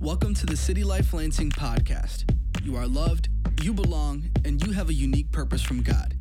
Welcome 0.00 0.34
to 0.34 0.46
the 0.46 0.58
City 0.58 0.84
Life 0.84 1.14
Lansing 1.14 1.50
podcast. 1.50 2.30
You 2.62 2.76
are 2.76 2.86
loved, 2.86 3.30
you 3.62 3.72
belong, 3.72 4.28
and 4.44 4.64
you 4.64 4.72
have 4.72 4.90
a 4.90 4.94
unique 4.94 5.32
purpose 5.32 5.62
from 5.62 5.82
God. 5.82 6.14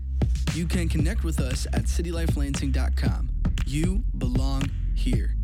You 0.54 0.66
can 0.66 0.88
connect 0.88 1.26
with 1.26 1.42
us 1.42 1.68
at 1.74 1.84
citylifelansing.com. 1.84 3.30
You 3.68 4.06
belong 4.18 4.72
here. 4.96 5.36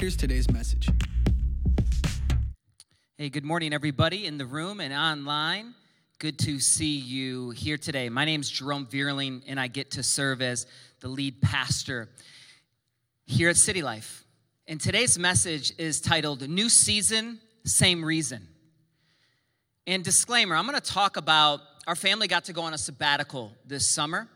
Here's 0.00 0.16
today's 0.16 0.50
message. 0.50 0.88
Hey, 3.18 3.28
good 3.28 3.44
morning, 3.44 3.74
everybody 3.74 4.24
in 4.24 4.38
the 4.38 4.46
room 4.46 4.80
and 4.80 4.94
online. 4.94 5.74
Good 6.18 6.38
to 6.40 6.58
see 6.58 6.96
you 6.96 7.50
here 7.50 7.76
today. 7.76 8.08
My 8.08 8.24
name 8.24 8.40
is 8.40 8.48
Jerome 8.48 8.86
Vierling, 8.86 9.42
and 9.46 9.60
I 9.60 9.66
get 9.66 9.90
to 9.92 10.02
serve 10.02 10.40
as 10.40 10.66
the 11.00 11.08
lead 11.08 11.42
pastor 11.42 12.08
here 13.26 13.50
at 13.50 13.58
City 13.58 13.82
Life. 13.82 14.23
And 14.66 14.80
today's 14.80 15.18
message 15.18 15.74
is 15.76 16.00
titled 16.00 16.48
New 16.48 16.70
Season, 16.70 17.38
Same 17.66 18.02
Reason. 18.02 18.48
And 19.86 20.02
disclaimer 20.02 20.56
I'm 20.56 20.66
going 20.66 20.80
to 20.80 20.92
talk 20.92 21.18
about 21.18 21.60
our 21.86 21.94
family 21.94 22.28
got 22.28 22.44
to 22.44 22.54
go 22.54 22.62
on 22.62 22.72
a 22.72 22.78
sabbatical 22.78 23.52
this 23.66 23.86
summer. 23.86 24.26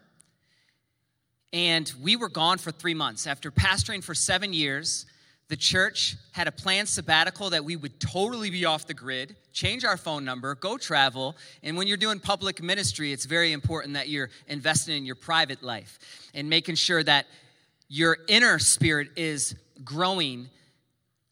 And 1.54 1.90
we 2.02 2.14
were 2.14 2.28
gone 2.28 2.58
for 2.58 2.70
three 2.70 2.92
months. 2.92 3.26
After 3.26 3.50
pastoring 3.50 4.04
for 4.04 4.14
seven 4.14 4.52
years, 4.52 5.06
the 5.48 5.56
church 5.56 6.14
had 6.32 6.46
a 6.46 6.52
planned 6.52 6.90
sabbatical 6.90 7.48
that 7.48 7.64
we 7.64 7.76
would 7.76 7.98
totally 7.98 8.50
be 8.50 8.66
off 8.66 8.86
the 8.86 8.92
grid, 8.92 9.34
change 9.54 9.82
our 9.82 9.96
phone 9.96 10.26
number, 10.26 10.54
go 10.54 10.76
travel. 10.76 11.38
And 11.62 11.74
when 11.74 11.86
you're 11.86 11.96
doing 11.96 12.20
public 12.20 12.62
ministry, 12.62 13.12
it's 13.12 13.24
very 13.24 13.52
important 13.52 13.94
that 13.94 14.10
you're 14.10 14.28
investing 14.46 14.98
in 14.98 15.06
your 15.06 15.14
private 15.14 15.62
life 15.62 15.98
and 16.34 16.50
making 16.50 16.74
sure 16.74 17.02
that 17.02 17.24
your 17.88 18.18
inner 18.28 18.58
spirit 18.58 19.08
is 19.16 19.54
growing 19.84 20.48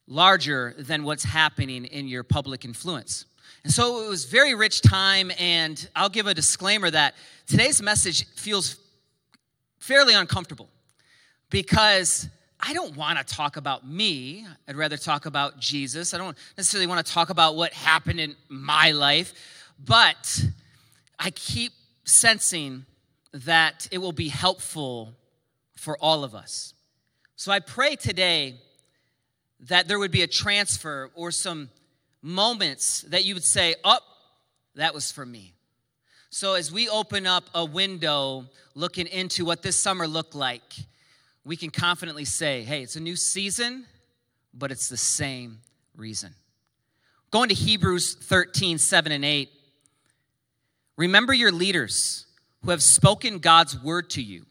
larger 0.07 0.73
than 0.77 1.03
what's 1.03 1.23
happening 1.23 1.85
in 1.85 2.07
your 2.07 2.23
public 2.23 2.65
influence. 2.65 3.25
And 3.63 3.73
so 3.73 4.03
it 4.03 4.09
was 4.09 4.25
very 4.25 4.55
rich 4.55 4.81
time, 4.81 5.31
and 5.37 5.89
I'll 5.95 6.09
give 6.09 6.27
a 6.27 6.33
disclaimer 6.33 6.89
that 6.89 7.15
today's 7.47 7.81
message 7.81 8.25
feels 8.35 8.77
fairly 9.79 10.13
uncomfortable 10.13 10.69
because 11.49 12.29
I 12.59 12.73
don't 12.73 12.95
want 12.95 13.19
to 13.19 13.23
talk 13.23 13.57
about 13.57 13.87
me. 13.87 14.45
I'd 14.67 14.75
rather 14.75 14.97
talk 14.97 15.25
about 15.25 15.59
Jesus. 15.59 16.13
I 16.13 16.17
don't 16.17 16.37
necessarily 16.57 16.87
want 16.87 17.05
to 17.05 17.13
talk 17.13 17.29
about 17.29 17.55
what 17.55 17.73
happened 17.73 18.19
in 18.19 18.35
my 18.49 18.91
life, 18.91 19.33
but 19.85 20.43
I 21.19 21.29
keep 21.31 21.73
sensing 22.03 22.85
that 23.33 23.87
it 23.91 23.99
will 23.99 24.11
be 24.13 24.29
helpful 24.29 25.13
for 25.77 25.97
all 25.97 26.23
of 26.23 26.35
us. 26.35 26.73
So 27.35 27.51
I 27.51 27.59
pray 27.59 27.95
today 27.95 28.55
that 29.61 29.87
there 29.87 29.99
would 29.99 30.11
be 30.11 30.23
a 30.23 30.27
transfer 30.27 31.11
or 31.15 31.31
some 31.31 31.69
moments 32.21 33.01
that 33.03 33.25
you 33.25 33.33
would 33.35 33.43
say, 33.43 33.75
Oh, 33.83 33.99
that 34.75 34.93
was 34.93 35.11
for 35.11 35.25
me. 35.25 35.53
So 36.29 36.55
as 36.55 36.71
we 36.71 36.89
open 36.89 37.25
up 37.25 37.45
a 37.53 37.63
window 37.63 38.45
looking 38.75 39.07
into 39.07 39.45
what 39.45 39.61
this 39.61 39.79
summer 39.79 40.07
looked 40.07 40.35
like, 40.35 40.73
we 41.45 41.55
can 41.55 41.69
confidently 41.69 42.25
say, 42.25 42.63
Hey, 42.63 42.81
it's 42.81 42.95
a 42.95 42.99
new 42.99 43.15
season, 43.15 43.85
but 44.53 44.71
it's 44.71 44.89
the 44.89 44.97
same 44.97 45.59
reason. 45.95 46.33
Going 47.31 47.49
to 47.49 47.55
Hebrews 47.55 48.15
13, 48.15 48.77
7 48.77 49.11
and 49.11 49.25
8. 49.25 49.49
Remember 50.97 51.33
your 51.33 51.51
leaders 51.51 52.25
who 52.63 52.71
have 52.71 52.81
spoken 52.81 53.39
God's 53.39 53.77
word 53.79 54.09
to 54.11 54.21
you 54.21 54.45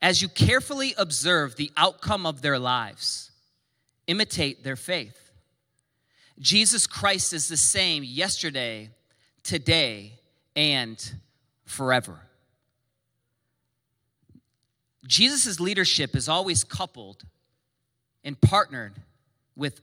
as 0.00 0.22
you 0.22 0.28
carefully 0.28 0.94
observe 0.96 1.56
the 1.56 1.72
outcome 1.76 2.26
of 2.26 2.42
their 2.42 2.58
lives, 2.58 3.30
imitate 4.06 4.62
their 4.62 4.76
faith. 4.76 5.32
Jesus 6.38 6.86
Christ 6.86 7.32
is 7.32 7.48
the 7.48 7.56
same 7.56 8.04
yesterday, 8.04 8.90
today, 9.42 10.12
and 10.54 11.14
forever. 11.64 12.18
Jesus' 15.06 15.58
leadership 15.58 16.14
is 16.14 16.28
always 16.28 16.62
coupled 16.64 17.24
and 18.22 18.40
partnered 18.40 18.92
with 19.56 19.80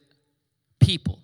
people, 0.79 1.19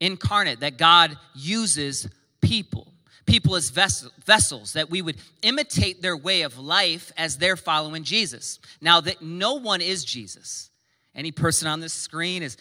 incarnate, 0.00 0.60
that 0.60 0.76
God 0.76 1.16
uses 1.34 2.08
people 2.40 2.92
people 3.26 3.56
as 3.56 3.70
vessels, 3.70 4.72
that 4.72 4.90
we 4.90 5.02
would 5.02 5.16
imitate 5.42 6.02
their 6.02 6.16
way 6.16 6.42
of 6.42 6.58
life 6.58 7.12
as 7.16 7.38
they're 7.38 7.56
following 7.56 8.04
Jesus. 8.04 8.58
Now, 8.80 9.00
that 9.00 9.22
no 9.22 9.54
one 9.54 9.80
is 9.80 10.04
Jesus. 10.04 10.70
Any 11.14 11.32
person 11.32 11.68
on 11.68 11.80
this 11.80 11.92
screen 11.92 12.42
is 12.42 12.56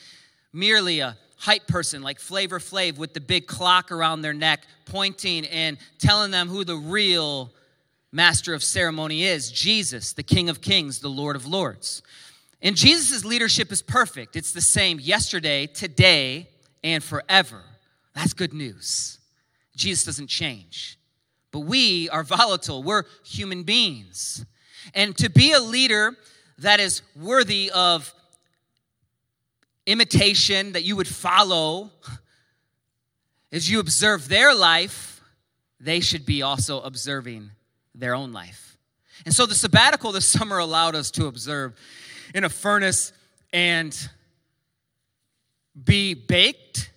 merely 0.53 1.00
a 1.00 1.18
hype 1.38 1.68
person 1.68 2.02
like 2.02 2.19
Flavor 2.19 2.59
Flav 2.59 2.98
with 2.98 3.14
the 3.14 3.22
big 3.22 3.48
clock 3.48 3.92
around 3.92 4.22
their 4.22 4.34
neck, 4.34 4.62
pointing 4.86 5.46
and 5.46 5.78
telling 5.98 6.31
them 6.31 6.50
who 6.50 6.64
the 6.64 6.75
real 6.75 7.52
master 8.12 8.53
of 8.53 8.64
ceremony 8.64 9.24
is 9.24 9.52
Jesus, 9.52 10.14
the 10.14 10.24
King 10.24 10.50
of 10.50 10.62
Kings, 10.62 11.00
the 11.00 11.09
Lord 11.09 11.36
of 11.36 11.46
Lords. 11.46 12.02
And 12.62 12.75
Jesus' 12.75 13.24
leadership 13.24 13.72
is 13.72 13.81
perfect. 13.81 14.36
It's 14.36 14.52
the 14.52 14.62
same 14.62 15.00
yesterday, 15.00 15.68
today, 15.68 16.50
and 16.84 17.03
forever. 17.03 17.62
That's 18.14 18.34
good 18.34 18.53
news. 18.53 19.19
Jesus 19.79 20.03
doesn't 20.03 20.28
change. 20.28 21.00
But 21.51 21.62
we 21.62 22.09
are 22.09 22.23
volatile, 22.23 22.84
we're 22.84 23.03
human 23.23 23.63
beings. 23.63 24.45
And 24.94 25.17
to 25.17 25.29
be 25.29 25.53
a 25.53 25.59
leader 25.59 26.16
that 26.59 26.79
is 26.79 27.01
worthy 27.16 27.72
of 27.73 28.13
imitation, 29.88 30.73
that 30.73 30.84
you 30.84 30.95
would 30.95 31.07
follow, 31.07 31.91
as 33.51 33.72
you 33.72 33.79
observe 33.79 34.28
their 34.28 34.53
life, 34.53 35.22
they 35.79 36.01
should 36.01 36.25
be 36.25 36.41
also 36.41 36.81
observing 36.81 37.50
their 37.95 38.13
own 38.13 38.31
life. 38.31 38.78
And 39.25 39.34
so 39.34 39.45
the 39.45 39.56
sabbatical 39.56 40.12
this 40.12 40.25
summer 40.38 40.59
allowed 40.59 40.95
us 40.95 41.09
to 41.12 41.25
observe 41.25 41.73
in 42.35 42.44
a 42.44 42.50
furnace 42.50 43.12
and 43.51 43.97
be 45.81 46.13
baked 46.13 46.91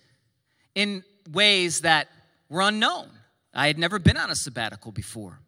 in 0.75 1.03
ways 1.31 1.81
that 1.81 2.07
were 2.53 2.61
unknown. 2.61 3.09
I 3.51 3.65
had 3.65 3.79
never 3.79 3.97
been 3.97 4.15
on 4.15 4.29
a 4.29 4.35
sabbatical 4.35 4.91
before. 4.91 5.39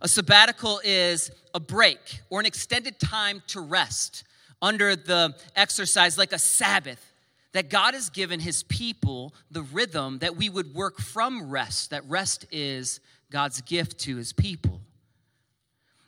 A 0.00 0.06
sabbatical 0.06 0.80
is 0.84 1.32
a 1.52 1.58
break 1.58 2.20
or 2.30 2.38
an 2.38 2.46
extended 2.46 3.00
time 3.00 3.42
to 3.48 3.60
rest 3.60 4.22
under 4.62 4.94
the 4.94 5.34
exercise, 5.56 6.16
like 6.16 6.32
a 6.32 6.38
Sabbath, 6.38 7.12
that 7.52 7.70
God 7.70 7.94
has 7.94 8.08
given 8.08 8.38
his 8.38 8.62
people 8.62 9.34
the 9.50 9.62
rhythm 9.62 10.18
that 10.20 10.36
we 10.36 10.48
would 10.48 10.74
work 10.74 10.98
from 10.98 11.50
rest, 11.50 11.90
that 11.90 12.08
rest 12.08 12.46
is 12.52 13.00
God's 13.30 13.60
gift 13.60 13.98
to 14.00 14.16
his 14.16 14.32
people. 14.32 14.80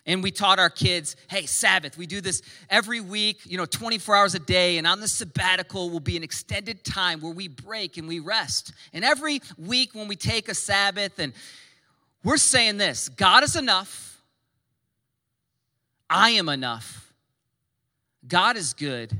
And 0.06 0.22
we 0.22 0.30
taught 0.30 0.60
our 0.60 0.70
kids, 0.70 1.16
hey, 1.28 1.46
Sabbath, 1.46 1.98
we 1.98 2.06
do 2.06 2.20
this 2.20 2.40
every 2.70 3.00
week, 3.00 3.40
you 3.44 3.56
know, 3.58 3.66
24 3.66 4.14
hours 4.14 4.34
a 4.36 4.38
day. 4.38 4.78
And 4.78 4.86
on 4.86 5.00
the 5.00 5.08
sabbatical 5.08 5.90
will 5.90 6.00
be 6.00 6.16
an 6.16 6.22
extended 6.22 6.84
time 6.84 7.20
where 7.20 7.32
we 7.32 7.48
break 7.48 7.96
and 7.96 8.06
we 8.06 8.20
rest. 8.20 8.72
And 8.92 9.04
every 9.04 9.40
week 9.58 9.94
when 9.94 10.06
we 10.06 10.14
take 10.14 10.48
a 10.48 10.54
Sabbath, 10.54 11.18
and 11.18 11.32
we're 12.22 12.36
saying 12.36 12.76
this 12.76 13.08
God 13.08 13.42
is 13.42 13.56
enough. 13.56 14.22
I 16.08 16.30
am 16.30 16.48
enough. 16.48 17.12
God 18.28 18.56
is 18.56 18.74
good, 18.74 19.12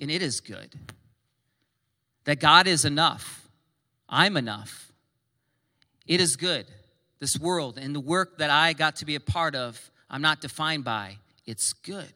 and 0.00 0.10
it 0.10 0.22
is 0.22 0.40
good. 0.40 0.74
That 2.24 2.40
God 2.40 2.66
is 2.66 2.84
enough. 2.84 3.48
I'm 4.08 4.36
enough. 4.36 4.92
It 6.06 6.20
is 6.20 6.34
good. 6.34 6.66
This 7.20 7.38
world 7.38 7.78
and 7.78 7.94
the 7.94 8.00
work 8.00 8.38
that 8.38 8.50
I 8.50 8.72
got 8.72 8.96
to 8.96 9.04
be 9.04 9.14
a 9.14 9.20
part 9.20 9.54
of 9.54 9.91
I'm 10.12 10.22
not 10.22 10.42
defined 10.42 10.84
by. 10.84 11.16
It's 11.46 11.72
good. 11.72 12.12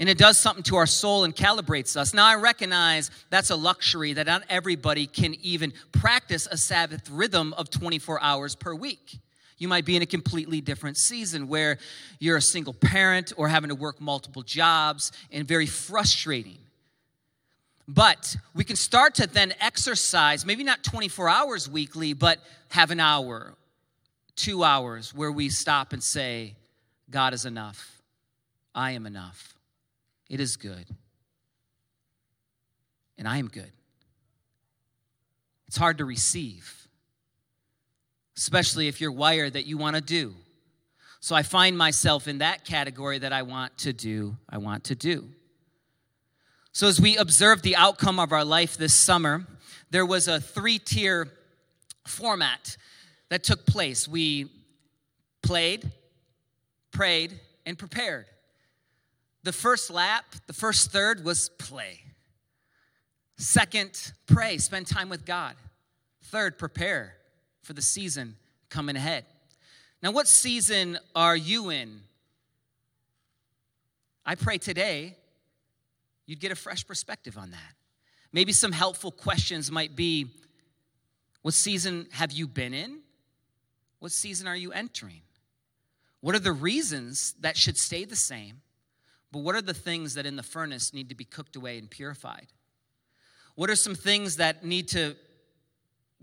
And 0.00 0.08
it 0.08 0.18
does 0.18 0.38
something 0.38 0.62
to 0.64 0.76
our 0.76 0.86
soul 0.86 1.24
and 1.24 1.34
calibrates 1.34 1.96
us. 1.96 2.12
Now, 2.14 2.26
I 2.26 2.34
recognize 2.36 3.10
that's 3.30 3.50
a 3.50 3.56
luxury 3.56 4.12
that 4.12 4.26
not 4.26 4.42
everybody 4.48 5.06
can 5.06 5.34
even 5.42 5.72
practice 5.92 6.46
a 6.50 6.56
Sabbath 6.56 7.08
rhythm 7.10 7.52
of 7.54 7.70
24 7.70 8.20
hours 8.20 8.54
per 8.54 8.74
week. 8.74 9.18
You 9.56 9.66
might 9.66 9.84
be 9.84 9.96
in 9.96 10.02
a 10.02 10.06
completely 10.06 10.60
different 10.60 10.96
season 10.96 11.48
where 11.48 11.78
you're 12.20 12.36
a 12.36 12.42
single 12.42 12.74
parent 12.74 13.32
or 13.36 13.48
having 13.48 13.70
to 13.70 13.74
work 13.74 14.00
multiple 14.00 14.42
jobs 14.42 15.10
and 15.32 15.48
very 15.48 15.66
frustrating. 15.66 16.58
But 17.88 18.36
we 18.54 18.62
can 18.62 18.76
start 18.76 19.16
to 19.16 19.26
then 19.26 19.52
exercise, 19.60 20.46
maybe 20.46 20.62
not 20.62 20.84
24 20.84 21.28
hours 21.28 21.68
weekly, 21.68 22.12
but 22.12 22.38
have 22.68 22.92
an 22.92 23.00
hour 23.00 23.54
two 24.38 24.64
hours 24.64 25.12
where 25.12 25.32
we 25.32 25.48
stop 25.50 25.92
and 25.92 26.02
say, 26.02 26.54
God 27.10 27.34
is 27.34 27.44
enough. 27.44 28.00
I 28.74 28.92
am 28.92 29.04
enough. 29.04 29.54
It 30.30 30.40
is 30.40 30.56
good. 30.56 30.86
And 33.18 33.26
I 33.26 33.38
am 33.38 33.48
good. 33.48 33.72
It's 35.66 35.76
hard 35.76 35.98
to 35.98 36.04
receive, 36.04 36.88
especially 38.36 38.88
if 38.88 39.00
you're 39.00 39.12
wired 39.12 39.54
that 39.54 39.66
you 39.66 39.76
want 39.76 39.96
to 39.96 40.02
do. 40.02 40.34
So 41.20 41.34
I 41.34 41.42
find 41.42 41.76
myself 41.76 42.28
in 42.28 42.38
that 42.38 42.64
category 42.64 43.18
that 43.18 43.32
I 43.32 43.42
want 43.42 43.76
to 43.78 43.92
do, 43.92 44.36
I 44.48 44.58
want 44.58 44.84
to 44.84 44.94
do. 44.94 45.28
So, 46.72 46.86
as 46.86 47.00
we 47.00 47.16
observed 47.16 47.64
the 47.64 47.74
outcome 47.74 48.20
of 48.20 48.30
our 48.30 48.44
life 48.44 48.76
this 48.76 48.94
summer, 48.94 49.44
there 49.90 50.06
was 50.06 50.28
a 50.28 50.40
three 50.40 50.78
tier 50.78 51.28
format 52.06 52.76
that 53.30 53.44
took 53.44 53.66
place. 53.66 54.08
We 54.08 54.50
played, 55.42 55.90
prayed, 56.90 57.38
and 57.66 57.78
prepared. 57.78 58.26
The 59.44 59.52
first 59.52 59.90
lap, 59.90 60.24
the 60.46 60.52
first 60.52 60.90
third 60.90 61.24
was 61.24 61.48
play. 61.48 62.00
Second, 63.36 64.12
pray, 64.26 64.58
spend 64.58 64.86
time 64.86 65.08
with 65.08 65.24
God. 65.24 65.54
Third, 66.24 66.58
prepare 66.58 67.14
for 67.62 67.72
the 67.72 67.82
season 67.82 68.36
coming 68.68 68.96
ahead. 68.96 69.24
Now, 70.02 70.10
what 70.10 70.28
season 70.28 70.98
are 71.14 71.36
you 71.36 71.70
in? 71.70 72.00
I 74.26 74.34
pray 74.34 74.58
today 74.58 75.16
you'd 76.26 76.40
get 76.40 76.52
a 76.52 76.56
fresh 76.56 76.86
perspective 76.86 77.38
on 77.38 77.50
that. 77.52 77.74
Maybe 78.32 78.52
some 78.52 78.70
helpful 78.70 79.10
questions 79.10 79.70
might 79.70 79.96
be 79.96 80.26
what 81.42 81.54
season 81.54 82.06
have 82.10 82.30
you 82.30 82.46
been 82.46 82.74
in? 82.74 82.98
What 83.98 84.12
season 84.12 84.46
are 84.46 84.56
you 84.56 84.72
entering? 84.72 85.22
What 86.20 86.34
are 86.34 86.40
the 86.40 86.52
reasons 86.52 87.34
that 87.40 87.56
should 87.56 87.76
stay 87.76 88.04
the 88.04 88.16
same? 88.16 88.60
But 89.30 89.40
what 89.40 89.54
are 89.54 89.62
the 89.62 89.74
things 89.74 90.14
that 90.14 90.26
in 90.26 90.36
the 90.36 90.42
furnace 90.42 90.94
need 90.94 91.08
to 91.10 91.14
be 91.14 91.24
cooked 91.24 91.56
away 91.56 91.78
and 91.78 91.90
purified? 91.90 92.46
What 93.54 93.70
are 93.70 93.76
some 93.76 93.94
things 93.94 94.36
that 94.36 94.64
need 94.64 94.88
to 94.88 95.16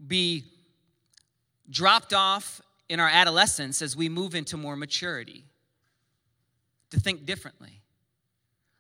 be 0.08 0.46
dropped 1.70 2.14
off 2.14 2.62
in 2.90 3.00
our 3.00 3.10
adolescence 3.10 3.82
as 3.82 3.96
we 3.96 4.10
move 4.10 4.36
into 4.36 4.58
more 4.58 4.76
maturity? 4.76 5.44
To 6.92 7.00
think 7.00 7.26
differently. 7.26 7.82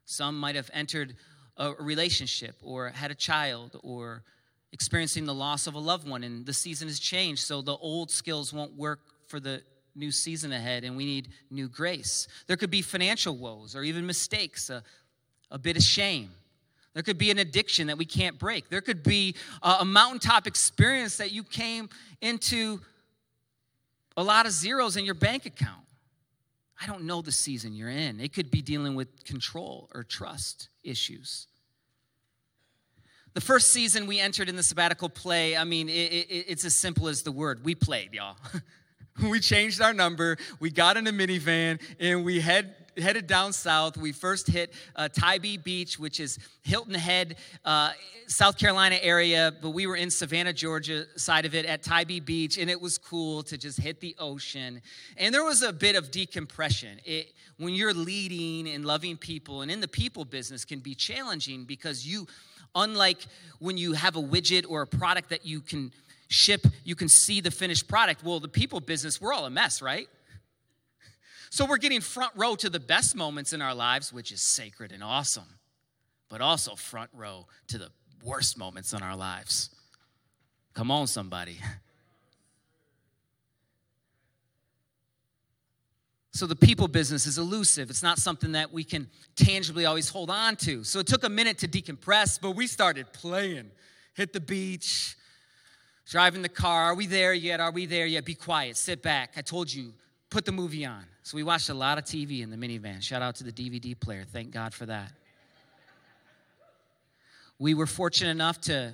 Some 0.05 0.39
might 0.39 0.55
have 0.55 0.69
entered 0.73 1.15
a 1.57 1.73
relationship 1.73 2.55
or 2.63 2.89
had 2.89 3.11
a 3.11 3.15
child 3.15 3.79
or 3.83 4.23
experiencing 4.75 5.23
the 5.23 5.33
loss 5.33 5.67
of 5.67 5.73
a 5.73 5.79
loved 5.79 6.05
one 6.05 6.21
and 6.21 6.45
the 6.45 6.51
season 6.51 6.89
has 6.89 6.99
changed 6.99 7.41
so 7.41 7.61
the 7.61 7.77
old 7.77 8.11
skills 8.11 8.51
won't 8.51 8.75
work 8.75 8.99
for 9.25 9.39
the 9.39 9.63
new 9.95 10.11
season 10.11 10.51
ahead 10.51 10.83
and 10.83 10.97
we 10.97 11.05
need 11.05 11.29
new 11.49 11.69
grace 11.69 12.27
there 12.47 12.57
could 12.57 12.69
be 12.69 12.81
financial 12.81 13.37
woes 13.37 13.73
or 13.73 13.83
even 13.83 14.05
mistakes 14.05 14.69
a, 14.69 14.83
a 15.49 15.57
bit 15.57 15.77
of 15.77 15.81
shame 15.81 16.29
there 16.93 17.03
could 17.03 17.17
be 17.17 17.31
an 17.31 17.39
addiction 17.39 17.87
that 17.87 17.97
we 17.97 18.03
can't 18.03 18.37
break 18.37 18.67
there 18.67 18.81
could 18.81 19.01
be 19.01 19.33
a, 19.63 19.77
a 19.79 19.85
mountaintop 19.85 20.45
experience 20.45 21.15
that 21.15 21.31
you 21.31 21.41
came 21.41 21.87
into 22.19 22.81
a 24.17 24.23
lot 24.23 24.45
of 24.45 24.51
zeros 24.51 24.97
in 24.97 25.05
your 25.05 25.15
bank 25.15 25.45
account 25.45 25.85
I 26.81 26.87
don't 26.87 27.05
know 27.05 27.21
the 27.21 27.31
season 27.31 27.73
you're 27.73 27.89
in. 27.89 28.19
It 28.19 28.33
could 28.33 28.51
be 28.51 28.61
dealing 28.61 28.95
with 28.95 29.23
control 29.23 29.89
or 29.93 30.03
trust 30.03 30.67
issues. 30.83 31.47
The 33.35 33.41
first 33.41 33.71
season 33.71 34.07
we 34.07 34.21
entered 34.21 34.47
in 34.47 34.55
the 34.55 34.63
sabbatical 34.63 35.09
play, 35.09 35.57
I 35.57 35.65
mean, 35.65 35.89
it, 35.89 35.91
it, 35.91 36.45
it's 36.47 36.63
as 36.63 36.73
simple 36.73 37.09
as 37.09 37.21
the 37.21 37.33
word. 37.33 37.65
We 37.65 37.75
played, 37.75 38.13
y'all. 38.13 38.37
we 39.29 39.41
changed 39.41 39.81
our 39.81 39.91
number, 39.91 40.37
we 40.61 40.71
got 40.71 40.95
in 40.95 41.05
a 41.05 41.11
minivan, 41.11 41.81
and 41.99 42.23
we 42.23 42.39
head 42.39 42.73
headed 42.97 43.27
down 43.27 43.51
south. 43.51 43.97
We 43.97 44.13
first 44.13 44.47
hit 44.47 44.73
uh, 44.95 45.09
Tybee 45.09 45.57
Beach, 45.57 45.99
which 45.99 46.21
is 46.21 46.39
Hilton 46.63 46.93
Head, 46.93 47.35
uh, 47.65 47.91
South 48.27 48.57
Carolina 48.57 48.97
area, 49.01 49.53
but 49.61 49.71
we 49.71 49.85
were 49.85 49.97
in 49.97 50.09
Savannah, 50.09 50.53
Georgia 50.53 51.03
side 51.17 51.45
of 51.45 51.53
it 51.53 51.65
at 51.65 51.83
Tybee 51.83 52.21
Beach, 52.21 52.57
and 52.57 52.69
it 52.69 52.79
was 52.79 52.97
cool 52.97 53.43
to 53.43 53.57
just 53.57 53.79
hit 53.79 53.99
the 53.99 54.15
ocean. 54.17 54.81
And 55.17 55.35
there 55.35 55.43
was 55.43 55.61
a 55.61 55.73
bit 55.73 55.97
of 55.97 56.09
decompression. 56.09 57.01
It, 57.03 57.33
when 57.57 57.73
you're 57.73 57.93
leading 57.93 58.73
and 58.73 58.85
loving 58.85 59.17
people, 59.17 59.61
and 59.61 59.69
in 59.69 59.81
the 59.81 59.87
people 59.87 60.25
business, 60.25 60.65
can 60.65 60.79
be 60.79 60.95
challenging 60.95 61.65
because 61.65 62.07
you, 62.07 62.27
unlike 62.75 63.25
when 63.59 63.77
you 63.77 63.93
have 63.93 64.15
a 64.15 64.21
widget 64.21 64.65
or 64.67 64.81
a 64.81 64.87
product 64.87 65.29
that 65.29 65.45
you 65.45 65.61
can 65.61 65.91
ship, 66.27 66.65
you 66.83 66.95
can 66.95 67.07
see 67.09 67.41
the 67.41 67.51
finished 67.51 67.87
product. 67.87 68.23
Well, 68.23 68.39
the 68.39 68.47
people 68.47 68.79
business, 68.79 69.21
we're 69.21 69.33
all 69.33 69.45
a 69.45 69.49
mess, 69.49 69.81
right? 69.81 70.07
So 71.49 71.65
we're 71.65 71.77
getting 71.77 72.01
front 72.01 72.33
row 72.35 72.55
to 72.55 72.69
the 72.69 72.79
best 72.79 73.15
moments 73.15 73.53
in 73.53 73.61
our 73.61 73.73
lives, 73.73 74.11
which 74.11 74.31
is 74.31 74.41
sacred 74.41 74.91
and 74.91 75.03
awesome, 75.03 75.59
but 76.29 76.41
also 76.41 76.75
front 76.75 77.09
row 77.13 77.47
to 77.67 77.77
the 77.77 77.89
worst 78.23 78.57
moments 78.57 78.93
in 78.93 79.01
our 79.01 79.15
lives. 79.15 79.69
Come 80.73 80.91
on, 80.91 81.07
somebody. 81.07 81.59
So 86.35 86.45
the 86.45 86.55
people 86.55 86.89
business 86.89 87.27
is 87.27 87.37
elusive. 87.37 87.89
It's 87.89 88.03
not 88.03 88.17
something 88.17 88.51
that 88.51 88.73
we 88.73 88.83
can 88.83 89.07
tangibly 89.37 89.85
always 89.85 90.09
hold 90.09 90.29
on 90.29 90.57
to. 90.57 90.83
So 90.83 90.99
it 90.99 91.07
took 91.07 91.23
a 91.23 91.29
minute 91.29 91.59
to 91.59 91.67
decompress, 91.69 92.41
but 92.41 92.57
we 92.57 92.67
started 92.67 93.13
playing. 93.13 93.71
Hit 94.15 94.33
the 94.33 94.41
beach, 94.41 95.15
driving 96.09 96.41
the 96.41 96.49
car. 96.49 96.83
Are 96.83 96.93
we 96.93 97.07
there 97.07 97.33
yet? 97.33 97.61
Are 97.61 97.71
we 97.71 97.85
there 97.85 98.05
yet? 98.05 98.25
Be 98.25 98.35
quiet, 98.35 98.75
sit 98.75 99.01
back. 99.01 99.31
I 99.37 99.41
told 99.41 99.73
you, 99.73 99.93
put 100.29 100.43
the 100.43 100.51
movie 100.51 100.85
on. 100.85 101.05
So 101.23 101.37
we 101.37 101.43
watched 101.43 101.69
a 101.69 101.73
lot 101.73 101.97
of 101.97 102.03
TV 102.03 102.41
in 102.41 102.49
the 102.49 102.57
minivan. 102.57 103.01
Shout 103.01 103.21
out 103.21 103.35
to 103.35 103.45
the 103.45 103.53
DVD 103.53 103.97
player. 103.97 104.25
Thank 104.29 104.51
God 104.51 104.73
for 104.73 104.85
that. 104.87 105.13
We 107.59 107.75
were 107.75 107.87
fortunate 107.87 108.31
enough 108.31 108.59
to 108.61 108.93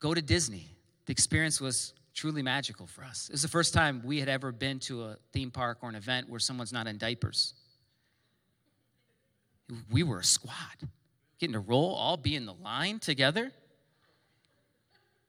go 0.00 0.12
to 0.12 0.20
Disney. 0.20 0.68
The 1.06 1.12
experience 1.12 1.62
was 1.62 1.94
truly 2.14 2.42
magical 2.42 2.86
for 2.86 3.02
us. 3.04 3.28
It 3.28 3.32
was 3.32 3.42
the 3.42 3.48
first 3.48 3.74
time 3.74 4.00
we 4.04 4.20
had 4.20 4.28
ever 4.28 4.52
been 4.52 4.78
to 4.80 5.04
a 5.04 5.16
theme 5.32 5.50
park 5.50 5.78
or 5.82 5.88
an 5.88 5.96
event 5.96 6.28
where 6.28 6.40
someone's 6.40 6.72
not 6.72 6.86
in 6.86 6.96
diapers. 6.96 7.54
We 9.90 10.02
were 10.02 10.20
a 10.20 10.24
squad, 10.24 10.54
getting 11.38 11.54
to 11.54 11.60
roll, 11.60 11.94
all 11.94 12.16
be 12.16 12.36
in 12.36 12.46
the 12.46 12.54
line 12.54 13.00
together. 13.00 13.50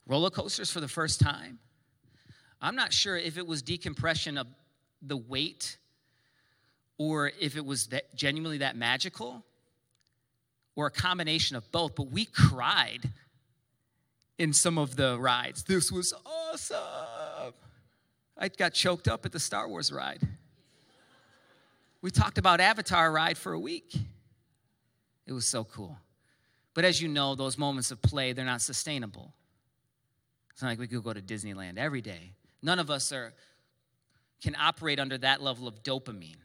Roller 0.08 0.30
coasters 0.30 0.72
for 0.72 0.80
the 0.80 0.88
first 0.88 1.20
time. 1.20 1.60
I'm 2.62 2.76
not 2.76 2.94
sure 2.94 3.18
if 3.18 3.38
it 3.38 3.48
was 3.48 3.62
decompression 3.62 4.38
of 4.38 4.48
the 5.02 5.18
weight 5.18 5.78
or 6.98 7.32
if 7.40 7.58
it 7.58 7.66
was 7.66 7.88
that 7.88 8.16
genuinely 8.16 8.60
that 8.60 8.76
magical 8.76 9.44
or 10.76 10.88
a 10.88 10.92
combination 10.92 11.56
of 11.56 11.72
both, 11.72 11.96
but 11.96 12.12
we 12.12 12.26
cried 12.26 13.10
in 14.38 14.54
some 14.54 14.78
of 14.78 14.96
the 14.96 15.18
rides. 15.20 15.64
This 15.64 15.92
was 15.92 16.14
awesome. 16.26 17.54
I 18.38 18.50
got 18.50 18.74
choked 18.74 19.08
up 19.08 19.26
at 19.26 19.32
the 19.32 19.40
Star 19.40 19.68
Wars 19.68 19.92
ride. 19.92 20.22
We 22.02 22.12
talked 22.12 22.38
about 22.38 22.60
Avatar 22.60 23.12
ride 23.12 23.38
for 23.38 23.54
a 23.54 23.60
week. 23.60 23.96
It 25.26 25.34
was 25.34 25.46
so 25.46 25.64
cool. 25.64 25.98
But 26.74 26.86
as 26.86 27.02
you 27.02 27.08
know, 27.08 27.36
those 27.36 27.58
moments 27.58 27.92
of 27.92 28.02
play, 28.02 28.34
they're 28.34 28.46
not 28.46 28.62
sustainable. 28.62 29.34
It's 30.52 30.62
not 30.62 30.70
like 30.70 30.80
we 30.80 30.88
could 30.88 31.04
go 31.04 31.14
to 31.14 31.22
Disneyland 31.22 31.78
every 31.78 32.02
day. 32.02 32.34
None 32.62 32.80
of 32.80 32.90
us 32.90 33.12
are 33.12 33.34
can 34.42 34.56
operate 34.60 35.00
under 35.00 35.18
that 35.18 35.42
level 35.42 35.68
of 35.68 35.82
dopamine. 35.82 36.38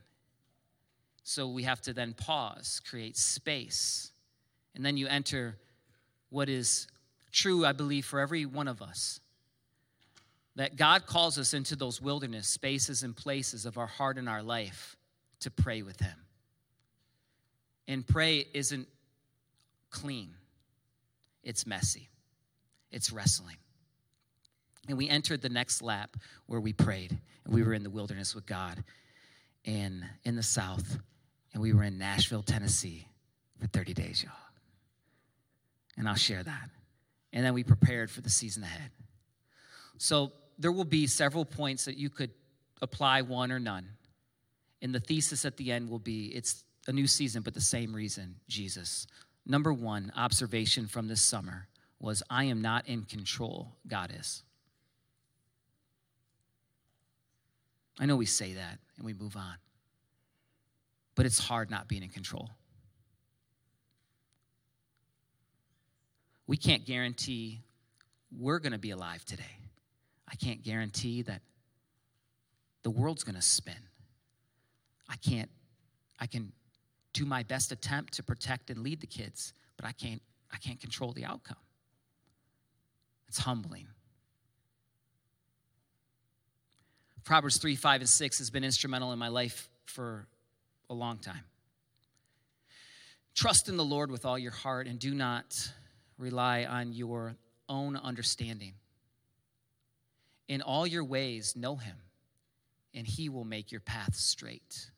So 1.22 1.48
we 1.48 1.64
have 1.64 1.80
to 1.82 1.92
then 1.92 2.14
pause, 2.14 2.80
create 2.88 3.16
space. 3.16 4.12
And 4.74 4.86
then 4.86 4.96
you 4.96 5.06
enter 5.06 5.58
what 6.30 6.48
is 6.48 6.86
true, 7.32 7.64
I 7.64 7.72
believe, 7.72 8.04
for 8.04 8.20
every 8.20 8.46
one 8.46 8.68
of 8.68 8.82
us. 8.82 9.20
That 10.56 10.76
God 10.76 11.06
calls 11.06 11.38
us 11.38 11.54
into 11.54 11.76
those 11.76 12.02
wilderness 12.02 12.48
spaces 12.48 13.02
and 13.02 13.16
places 13.16 13.66
of 13.66 13.78
our 13.78 13.86
heart 13.86 14.18
and 14.18 14.28
our 14.28 14.42
life 14.42 14.96
to 15.40 15.50
pray 15.50 15.82
with 15.82 16.00
Him. 16.00 16.16
And 17.88 18.06
pray 18.06 18.46
isn't 18.52 18.86
clean, 19.90 20.34
it's 21.42 21.66
messy, 21.66 22.08
it's 22.90 23.12
wrestling. 23.12 23.56
And 24.88 24.98
we 24.98 25.08
entered 25.08 25.42
the 25.42 25.48
next 25.48 25.82
lap 25.82 26.16
where 26.46 26.60
we 26.60 26.72
prayed, 26.72 27.16
and 27.44 27.54
we 27.54 27.62
were 27.62 27.74
in 27.74 27.82
the 27.82 27.90
wilderness 27.90 28.34
with 28.34 28.46
God 28.46 28.82
and 29.64 30.04
in 30.24 30.36
the 30.36 30.42
South, 30.42 30.98
and 31.52 31.62
we 31.62 31.72
were 31.72 31.84
in 31.84 31.98
Nashville, 31.98 32.42
Tennessee 32.42 33.06
for 33.60 33.66
30 33.66 33.94
days, 33.94 34.22
y'all. 34.22 34.32
And 35.96 36.08
I'll 36.08 36.14
share 36.14 36.42
that. 36.42 36.70
And 37.32 37.44
then 37.44 37.54
we 37.54 37.62
prepared 37.62 38.10
for 38.10 38.20
the 38.20 38.30
season 38.30 38.62
ahead. 38.62 38.90
So 39.98 40.32
there 40.58 40.72
will 40.72 40.84
be 40.84 41.06
several 41.06 41.44
points 41.44 41.84
that 41.84 41.96
you 41.96 42.10
could 42.10 42.30
apply 42.82 43.22
one 43.22 43.52
or 43.52 43.58
none. 43.58 43.86
And 44.82 44.94
the 44.94 45.00
thesis 45.00 45.44
at 45.44 45.56
the 45.56 45.72
end 45.72 45.88
will 45.88 45.98
be 45.98 46.26
it's 46.26 46.64
a 46.86 46.92
new 46.92 47.06
season, 47.06 47.42
but 47.42 47.54
the 47.54 47.60
same 47.60 47.94
reason 47.94 48.34
Jesus. 48.48 49.06
Number 49.46 49.72
one 49.72 50.12
observation 50.16 50.86
from 50.86 51.08
this 51.08 51.20
summer 51.20 51.68
was 52.00 52.22
I 52.30 52.44
am 52.44 52.62
not 52.62 52.88
in 52.88 53.02
control, 53.02 53.76
God 53.86 54.12
is. 54.18 54.42
I 57.98 58.06
know 58.06 58.16
we 58.16 58.26
say 58.26 58.54
that 58.54 58.78
and 58.96 59.04
we 59.04 59.12
move 59.12 59.36
on, 59.36 59.54
but 61.14 61.26
it's 61.26 61.38
hard 61.38 61.70
not 61.70 61.86
being 61.86 62.02
in 62.02 62.08
control. 62.08 62.48
We 66.50 66.56
can't 66.56 66.84
guarantee 66.84 67.60
we're 68.36 68.58
going 68.58 68.72
to 68.72 68.78
be 68.78 68.90
alive 68.90 69.24
today. 69.24 69.56
I 70.26 70.34
can't 70.34 70.64
guarantee 70.64 71.22
that 71.22 71.42
the 72.82 72.90
world's 72.90 73.22
going 73.22 73.36
to 73.36 73.40
spin. 73.40 73.76
I 75.08 75.14
can't, 75.14 75.48
I 76.18 76.26
can 76.26 76.50
do 77.12 77.24
my 77.24 77.44
best 77.44 77.70
attempt 77.70 78.14
to 78.14 78.24
protect 78.24 78.68
and 78.68 78.80
lead 78.80 79.00
the 79.00 79.06
kids, 79.06 79.52
but 79.76 79.86
I 79.86 79.92
can't 79.92 80.20
I 80.52 80.56
can't 80.56 80.80
control 80.80 81.12
the 81.12 81.24
outcome. 81.24 81.56
It's 83.28 83.38
humbling. 83.38 83.86
Proverbs 87.22 87.58
3, 87.58 87.76
5, 87.76 88.00
and 88.00 88.10
6 88.10 88.38
has 88.38 88.50
been 88.50 88.64
instrumental 88.64 89.12
in 89.12 89.20
my 89.20 89.28
life 89.28 89.68
for 89.84 90.26
a 90.88 90.94
long 90.94 91.18
time. 91.18 91.44
Trust 93.36 93.68
in 93.68 93.76
the 93.76 93.84
Lord 93.84 94.10
with 94.10 94.26
all 94.26 94.36
your 94.36 94.50
heart 94.50 94.88
and 94.88 94.98
do 94.98 95.14
not 95.14 95.70
rely 96.20 96.64
on 96.64 96.92
your 96.92 97.34
own 97.68 97.96
understanding. 97.96 98.74
In 100.48 100.62
all 100.62 100.86
your 100.86 101.04
ways, 101.04 101.56
know 101.56 101.76
him, 101.76 101.96
and 102.94 103.06
he 103.06 103.28
will 103.28 103.44
make 103.44 103.72
your 103.72 103.80
path 103.80 104.14
straight. 104.14 104.90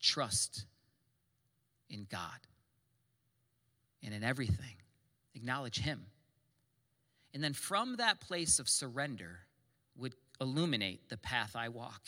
Trust 0.00 0.64
in 1.90 2.06
God 2.10 2.38
and 4.02 4.14
in 4.14 4.24
everything. 4.24 4.76
Acknowledge 5.34 5.78
him. 5.78 6.06
And 7.34 7.44
then 7.44 7.52
from 7.52 7.96
that 7.96 8.20
place 8.20 8.58
of 8.58 8.68
surrender 8.68 9.40
would 9.96 10.14
illuminate 10.40 11.08
the 11.10 11.16
path 11.16 11.54
I 11.54 11.68
walk. 11.68 12.02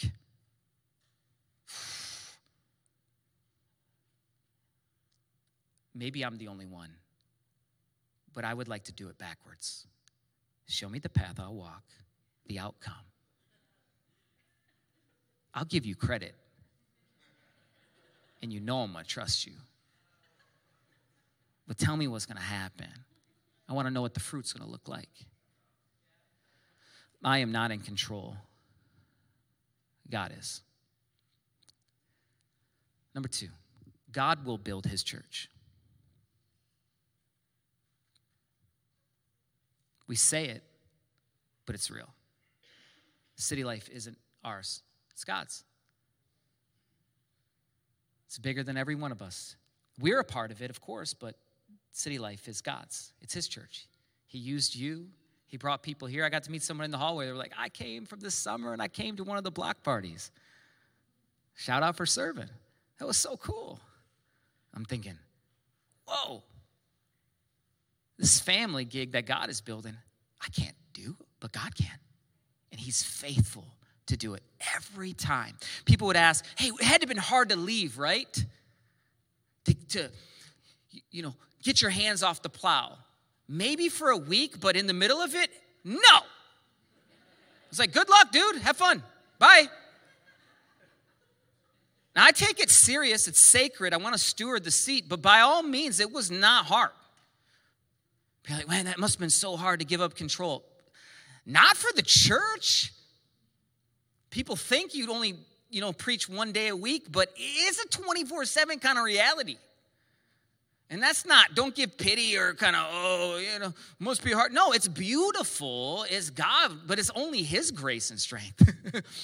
Maybe 5.94 6.24
I'm 6.24 6.38
the 6.38 6.48
only 6.48 6.66
one, 6.66 6.90
but 8.32 8.44
I 8.44 8.54
would 8.54 8.68
like 8.68 8.84
to 8.84 8.92
do 8.92 9.08
it 9.08 9.18
backwards. 9.18 9.86
Show 10.66 10.88
me 10.88 10.98
the 10.98 11.08
path 11.08 11.38
I'll 11.38 11.54
walk, 11.54 11.84
the 12.46 12.58
outcome. 12.58 12.94
I'll 15.54 15.66
give 15.66 15.84
you 15.84 15.94
credit, 15.94 16.34
and 18.40 18.52
you 18.52 18.60
know 18.60 18.78
I'm 18.78 18.92
gonna 18.92 19.04
trust 19.04 19.46
you. 19.46 19.52
But 21.66 21.76
tell 21.76 21.96
me 21.96 22.08
what's 22.08 22.26
gonna 22.26 22.40
happen. 22.40 22.88
I 23.68 23.74
wanna 23.74 23.90
know 23.90 24.00
what 24.00 24.14
the 24.14 24.20
fruit's 24.20 24.52
gonna 24.52 24.70
look 24.70 24.88
like. 24.88 25.26
I 27.22 27.38
am 27.38 27.52
not 27.52 27.70
in 27.70 27.80
control, 27.80 28.36
God 30.10 30.32
is. 30.38 30.62
Number 33.14 33.28
two, 33.28 33.48
God 34.10 34.44
will 34.44 34.58
build 34.58 34.86
his 34.86 35.02
church. 35.02 35.48
We 40.12 40.16
say 40.16 40.44
it, 40.44 40.62
but 41.64 41.74
it's 41.74 41.90
real. 41.90 42.10
City 43.36 43.64
life 43.64 43.88
isn't 43.88 44.18
ours, 44.44 44.82
it's 45.10 45.24
God's. 45.24 45.64
It's 48.26 48.36
bigger 48.36 48.62
than 48.62 48.76
every 48.76 48.94
one 48.94 49.10
of 49.10 49.22
us. 49.22 49.56
We're 49.98 50.20
a 50.20 50.24
part 50.24 50.50
of 50.50 50.60
it, 50.60 50.68
of 50.68 50.82
course, 50.82 51.14
but 51.14 51.36
city 51.92 52.18
life 52.18 52.46
is 52.46 52.60
God's. 52.60 53.14
It's 53.22 53.32
His 53.32 53.48
church. 53.48 53.86
He 54.26 54.36
used 54.36 54.76
you. 54.76 55.06
He 55.46 55.56
brought 55.56 55.82
people 55.82 56.06
here. 56.06 56.26
I 56.26 56.28
got 56.28 56.42
to 56.42 56.50
meet 56.50 56.62
someone 56.62 56.84
in 56.84 56.90
the 56.90 56.98
hallway. 56.98 57.24
They 57.24 57.32
were 57.32 57.38
like, 57.38 57.54
I 57.58 57.70
came 57.70 58.04
from 58.04 58.20
this 58.20 58.34
summer 58.34 58.74
and 58.74 58.82
I 58.82 58.88
came 58.88 59.16
to 59.16 59.24
one 59.24 59.38
of 59.38 59.44
the 59.44 59.50
block 59.50 59.82
parties. 59.82 60.30
Shout 61.54 61.82
out 61.82 61.96
for 61.96 62.04
serving. 62.04 62.50
That 62.98 63.06
was 63.06 63.16
so 63.16 63.38
cool. 63.38 63.80
I'm 64.74 64.84
thinking, 64.84 65.16
whoa, 66.06 66.42
this 68.22 68.38
family 68.38 68.84
gig 68.84 69.12
that 69.12 69.26
God 69.26 69.50
is 69.50 69.60
building, 69.60 69.96
I 70.40 70.46
can't 70.50 70.76
do, 70.92 71.16
but 71.40 71.50
God 71.50 71.74
can. 71.74 71.98
And 72.70 72.80
He's 72.80 73.02
faithful 73.02 73.66
to 74.06 74.16
do 74.16 74.34
it 74.34 74.44
every 74.76 75.12
time. 75.12 75.56
People 75.86 76.06
would 76.06 76.16
ask, 76.16 76.44
hey, 76.56 76.68
it 76.68 76.82
had 76.82 77.00
to 77.00 77.04
have 77.04 77.08
been 77.08 77.16
hard 77.16 77.48
to 77.48 77.56
leave, 77.56 77.98
right? 77.98 78.44
To, 79.64 79.74
to 79.74 80.08
you 81.10 81.24
know, 81.24 81.34
get 81.64 81.82
your 81.82 81.90
hands 81.90 82.22
off 82.22 82.42
the 82.42 82.48
plow. 82.48 82.96
Maybe 83.48 83.88
for 83.88 84.10
a 84.10 84.16
week, 84.16 84.60
but 84.60 84.76
in 84.76 84.86
the 84.86 84.94
middle 84.94 85.20
of 85.20 85.34
it, 85.34 85.50
no. 85.82 85.98
It's 87.70 87.80
like, 87.80 87.92
good 87.92 88.08
luck, 88.08 88.30
dude. 88.30 88.62
Have 88.62 88.76
fun. 88.76 89.02
Bye. 89.40 89.64
Now, 92.14 92.24
I 92.26 92.30
take 92.30 92.60
it 92.60 92.70
serious. 92.70 93.26
It's 93.26 93.44
sacred. 93.50 93.92
I 93.92 93.96
want 93.96 94.14
to 94.14 94.20
steward 94.20 94.62
the 94.62 94.70
seat, 94.70 95.06
but 95.08 95.20
by 95.20 95.40
all 95.40 95.64
means, 95.64 95.98
it 95.98 96.12
was 96.12 96.30
not 96.30 96.66
hard. 96.66 96.90
Be 98.44 98.54
like, 98.54 98.68
man, 98.68 98.86
that 98.86 98.98
must 98.98 99.14
have 99.14 99.20
been 99.20 99.30
so 99.30 99.56
hard 99.56 99.80
to 99.80 99.86
give 99.86 100.00
up 100.00 100.14
control. 100.14 100.64
Not 101.46 101.76
for 101.76 101.92
the 101.94 102.02
church. 102.02 102.92
People 104.30 104.56
think 104.56 104.94
you'd 104.94 105.10
only, 105.10 105.34
you 105.70 105.80
know, 105.80 105.92
preach 105.92 106.28
one 106.28 106.52
day 106.52 106.68
a 106.68 106.76
week, 106.76 107.06
but 107.10 107.32
it's 107.36 107.82
a 107.82 107.88
24 107.88 108.44
7 108.44 108.78
kind 108.78 108.98
of 108.98 109.04
reality. 109.04 109.56
And 110.90 111.02
that's 111.02 111.24
not, 111.24 111.54
don't 111.54 111.74
give 111.74 111.96
pity 111.96 112.36
or 112.36 112.52
kind 112.52 112.76
of, 112.76 112.86
oh, 112.90 113.38
you 113.38 113.58
know, 113.58 113.72
must 113.98 114.22
be 114.22 114.30
hard. 114.30 114.52
No, 114.52 114.72
it's 114.72 114.88
beautiful. 114.88 116.04
It's 116.10 116.28
God, 116.28 116.86
but 116.86 116.98
it's 116.98 117.10
only 117.14 117.42
His 117.42 117.70
grace 117.70 118.10
and 118.10 118.20
strength. 118.20 118.74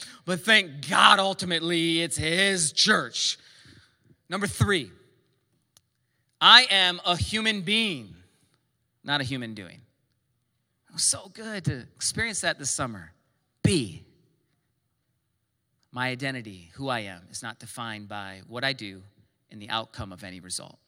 but 0.24 0.40
thank 0.40 0.88
God, 0.88 1.18
ultimately, 1.18 2.00
it's 2.00 2.16
His 2.16 2.72
church. 2.72 3.36
Number 4.30 4.46
three, 4.46 4.90
I 6.40 6.66
am 6.70 7.02
a 7.04 7.16
human 7.16 7.60
being 7.60 8.14
not 9.08 9.22
a 9.22 9.24
human 9.24 9.54
doing. 9.54 9.80
It 10.88 10.92
was 10.92 11.02
so 11.02 11.30
good 11.32 11.64
to 11.64 11.80
experience 11.96 12.42
that 12.42 12.58
this 12.58 12.70
summer. 12.70 13.12
B, 13.62 14.04
my 15.90 16.08
identity, 16.08 16.70
who 16.74 16.88
I 16.88 17.00
am, 17.00 17.22
is 17.30 17.42
not 17.42 17.58
defined 17.58 18.08
by 18.08 18.42
what 18.46 18.64
I 18.64 18.74
do 18.74 19.02
and 19.50 19.60
the 19.60 19.70
outcome 19.70 20.12
of 20.12 20.22
any 20.22 20.40
result. 20.40 20.78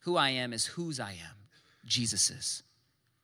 Who 0.00 0.16
I 0.16 0.30
am 0.30 0.52
is 0.52 0.66
whose 0.66 0.98
I 0.98 1.12
am, 1.12 1.36
Jesus's. 1.84 2.64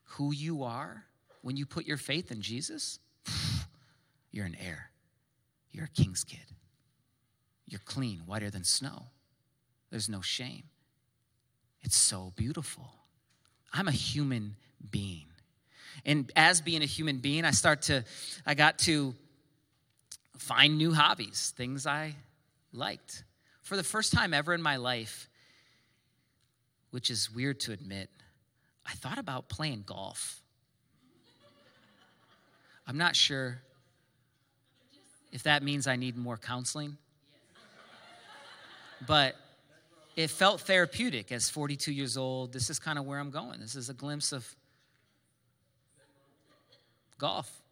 Who 0.05 0.33
you 0.33 0.63
are 0.63 1.05
when 1.43 1.57
you 1.57 1.67
put 1.67 1.85
your 1.85 1.97
faith 1.97 2.31
in 2.31 2.43
Jesus, 2.43 3.01
you're 4.31 4.47
an 4.47 4.57
heir. 4.65 4.91
You're 5.73 5.87
a 5.87 6.03
king's 6.03 6.23
kid. 6.23 6.55
You're 7.67 7.81
clean, 7.85 8.23
whiter 8.25 8.51
than 8.51 8.63
snow. 8.63 9.07
There's 9.91 10.09
no 10.09 10.21
shame. 10.21 10.65
It's 11.81 11.97
so 11.97 12.33
beautiful. 12.37 13.02
I'm 13.73 13.88
a 13.88 13.93
human 13.93 14.57
being. 14.91 15.26
And 16.05 16.31
as 16.37 16.61
being 16.61 16.83
a 16.83 16.87
human 16.87 17.19
being, 17.19 17.45
I 17.45 17.52
start 17.52 17.83
to, 17.83 18.05
I 18.45 18.55
got 18.55 18.79
to 18.81 19.14
find 20.37 20.76
new 20.76 20.93
hobbies, 20.93 21.52
things 21.57 21.87
I 21.87 22.17
liked. 22.73 23.25
For 23.62 23.76
the 23.76 23.85
first 23.85 24.12
time 24.12 24.35
ever 24.35 24.52
in 24.52 24.61
my 24.62 24.76
life, 24.76 25.29
which 26.91 27.11
is 27.11 27.31
weird 27.33 27.61
to 27.61 27.73
admit, 27.73 28.11
I 28.85 28.93
thought 28.93 29.19
about 29.19 29.49
playing 29.49 29.85
golf. 29.87 30.43
I'm 32.87 32.99
not 32.99 33.14
sure 33.14 33.62
if 35.31 35.45
that 35.45 35.62
means 35.62 35.87
I 35.87 35.97
need 35.97 36.17
more 36.17 36.37
counseling. 36.37 36.99
But 39.07 39.37
it 40.16 40.31
felt 40.31 40.61
therapeutic 40.61 41.33
as 41.33 41.49
42 41.49 41.92
years 41.92 42.16
old. 42.16 42.52
This 42.52 42.71
is 42.71 42.78
kind 42.78 42.99
of 42.99 43.07
where 43.07 43.19
I'm 43.19 43.31
going. 43.31 43.61
This 43.61 43.75
is 43.75 43.88
a 43.88 43.95
glimpse 43.95 44.33
of 44.33 44.47
golf. 47.19 47.62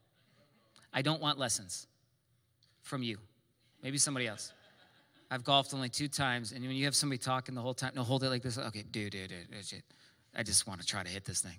I 0.92 1.02
don't 1.02 1.20
want 1.20 1.38
lessons 1.38 1.86
from 2.82 3.02
you. 3.02 3.18
Maybe 3.82 3.98
somebody 3.98 4.26
else. 4.26 4.52
I've 5.30 5.44
golfed 5.44 5.72
only 5.74 5.88
two 5.88 6.08
times, 6.08 6.50
and 6.52 6.64
when 6.64 6.74
you 6.74 6.86
have 6.86 6.96
somebody 6.96 7.18
talking 7.18 7.54
the 7.54 7.60
whole 7.60 7.74
time, 7.74 7.92
no, 7.94 8.02
hold 8.02 8.24
it 8.24 8.30
like 8.30 8.42
this. 8.42 8.58
Okay, 8.58 8.82
dude, 8.90 9.12
dude, 9.12 9.28
dude, 9.28 9.82
I 10.34 10.42
just 10.42 10.66
want 10.66 10.80
to 10.80 10.86
try 10.86 11.04
to 11.04 11.08
hit 11.08 11.24
this 11.24 11.40
thing. 11.40 11.58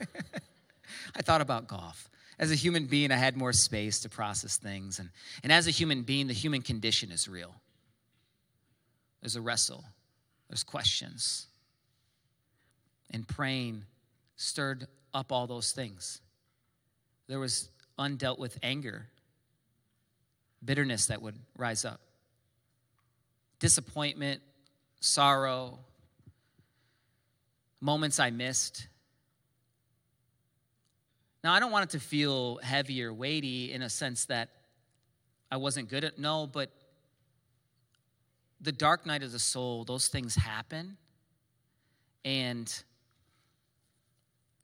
I 1.16 1.22
thought 1.22 1.40
about 1.40 1.66
golf. 1.66 2.10
As 2.38 2.50
a 2.50 2.54
human 2.54 2.86
being, 2.86 3.10
I 3.10 3.16
had 3.16 3.36
more 3.36 3.52
space 3.52 4.00
to 4.00 4.08
process 4.08 4.56
things. 4.56 4.98
And, 4.98 5.08
and 5.42 5.52
as 5.52 5.66
a 5.66 5.70
human 5.70 6.02
being, 6.02 6.26
the 6.26 6.34
human 6.34 6.62
condition 6.62 7.10
is 7.10 7.28
real. 7.28 7.54
There's 9.24 9.36
a 9.36 9.40
wrestle, 9.40 9.82
there's 10.50 10.62
questions. 10.62 11.46
And 13.10 13.26
praying 13.26 13.84
stirred 14.36 14.86
up 15.14 15.32
all 15.32 15.46
those 15.46 15.72
things. 15.72 16.20
There 17.26 17.38
was 17.38 17.70
undealt 17.98 18.38
with 18.38 18.58
anger, 18.62 19.06
bitterness 20.62 21.06
that 21.06 21.22
would 21.22 21.38
rise 21.56 21.86
up, 21.86 22.00
disappointment, 23.60 24.42
sorrow, 25.00 25.78
moments 27.80 28.20
I 28.20 28.28
missed. 28.28 28.88
Now, 31.42 31.54
I 31.54 31.60
don't 31.60 31.70
want 31.72 31.84
it 31.84 31.98
to 31.98 32.00
feel 32.00 32.58
heavy 32.62 33.02
or 33.02 33.14
weighty 33.14 33.72
in 33.72 33.80
a 33.80 33.88
sense 33.88 34.26
that 34.26 34.50
I 35.50 35.56
wasn't 35.56 35.88
good 35.88 36.04
at, 36.04 36.18
no, 36.18 36.46
but 36.46 36.70
the 38.60 38.72
dark 38.72 39.06
night 39.06 39.22
of 39.22 39.32
the 39.32 39.38
soul, 39.38 39.84
those 39.84 40.08
things 40.08 40.34
happen. 40.34 40.96
And 42.24 42.72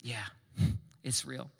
yeah, 0.02 0.25
it's 1.04 1.25
real. 1.25 1.50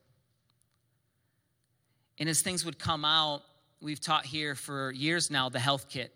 And 2.18 2.28
as 2.28 2.42
things 2.42 2.64
would 2.64 2.78
come 2.78 3.04
out, 3.04 3.42
we've 3.80 4.00
taught 4.00 4.26
here 4.26 4.54
for 4.54 4.92
years 4.92 5.30
now 5.30 5.49
the 5.49 5.60
health 5.60 5.88
kit. 5.88 6.14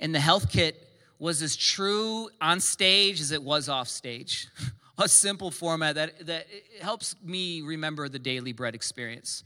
And 0.00 0.14
the 0.14 0.20
health 0.20 0.50
kit 0.50 0.88
was 1.18 1.42
as 1.42 1.56
true 1.56 2.28
on 2.40 2.60
stage 2.60 3.20
as 3.20 3.30
it 3.30 3.42
was 3.42 3.68
off 3.68 3.88
stage. 3.88 4.48
a 4.98 5.08
simple 5.08 5.50
format 5.50 5.94
that, 5.94 6.26
that 6.26 6.46
helps 6.80 7.16
me 7.22 7.62
remember 7.62 8.08
the 8.08 8.18
daily 8.18 8.52
bread 8.52 8.74
experience. 8.74 9.44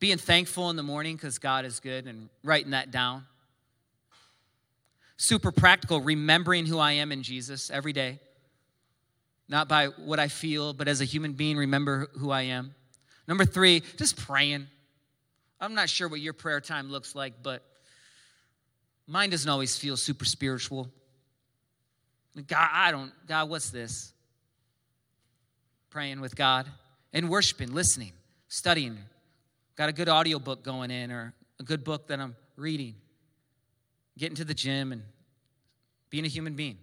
Being 0.00 0.18
thankful 0.18 0.70
in 0.70 0.76
the 0.76 0.82
morning 0.82 1.16
because 1.16 1.38
God 1.38 1.64
is 1.64 1.80
good 1.80 2.06
and 2.06 2.28
writing 2.42 2.72
that 2.72 2.90
down. 2.90 3.24
Super 5.16 5.52
practical, 5.52 6.00
remembering 6.00 6.66
who 6.66 6.78
I 6.78 6.92
am 6.92 7.12
in 7.12 7.22
Jesus 7.22 7.70
every 7.70 7.92
day. 7.92 8.20
Not 9.48 9.68
by 9.68 9.86
what 9.86 10.18
I 10.18 10.28
feel, 10.28 10.72
but 10.72 10.88
as 10.88 11.00
a 11.00 11.04
human 11.04 11.32
being, 11.32 11.56
remember 11.56 12.08
who 12.18 12.30
I 12.30 12.42
am. 12.42 12.74
Number 13.28 13.44
three, 13.44 13.82
just 13.96 14.16
praying. 14.16 14.66
I'm 15.60 15.74
not 15.74 15.88
sure 15.88 16.08
what 16.08 16.20
your 16.20 16.32
prayer 16.32 16.60
time 16.60 16.90
looks 16.90 17.14
like, 17.14 17.34
but 17.42 17.62
mine 19.06 19.30
doesn't 19.30 19.48
always 19.48 19.76
feel 19.76 19.96
super 19.96 20.24
spiritual. 20.24 20.88
God, 22.46 22.68
I 22.72 22.90
don't, 22.90 23.12
God, 23.26 23.48
what's 23.48 23.70
this? 23.70 24.12
Praying 25.90 26.20
with 26.20 26.34
God 26.34 26.66
and 27.12 27.28
worshiping, 27.28 27.72
listening, 27.74 28.12
studying. 28.48 28.96
Got 29.76 29.88
a 29.88 29.92
good 29.92 30.08
audio 30.08 30.38
book 30.38 30.64
going 30.64 30.90
in 30.90 31.12
or 31.12 31.34
a 31.60 31.62
good 31.62 31.84
book 31.84 32.08
that 32.08 32.18
I'm 32.20 32.34
reading. 32.56 32.94
Getting 34.18 34.36
to 34.36 34.44
the 34.44 34.54
gym 34.54 34.92
and 34.92 35.02
being 36.10 36.24
a 36.24 36.28
human 36.28 36.54
being. 36.54 36.78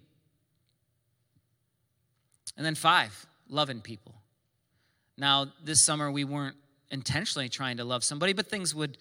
And 2.58 2.66
then 2.66 2.76
five, 2.76 3.28
loving 3.48 3.82
people. 3.82 4.16
Now, 5.18 5.48
this 5.64 5.86
summer 5.86 6.12
we 6.12 6.24
weren't 6.24 6.56
intentionally 6.92 7.50
trying 7.50 7.78
to 7.78 7.84
love 7.84 8.04
somebody, 8.04 8.34
but 8.34 8.48
things 8.48 8.74
would 8.74 8.98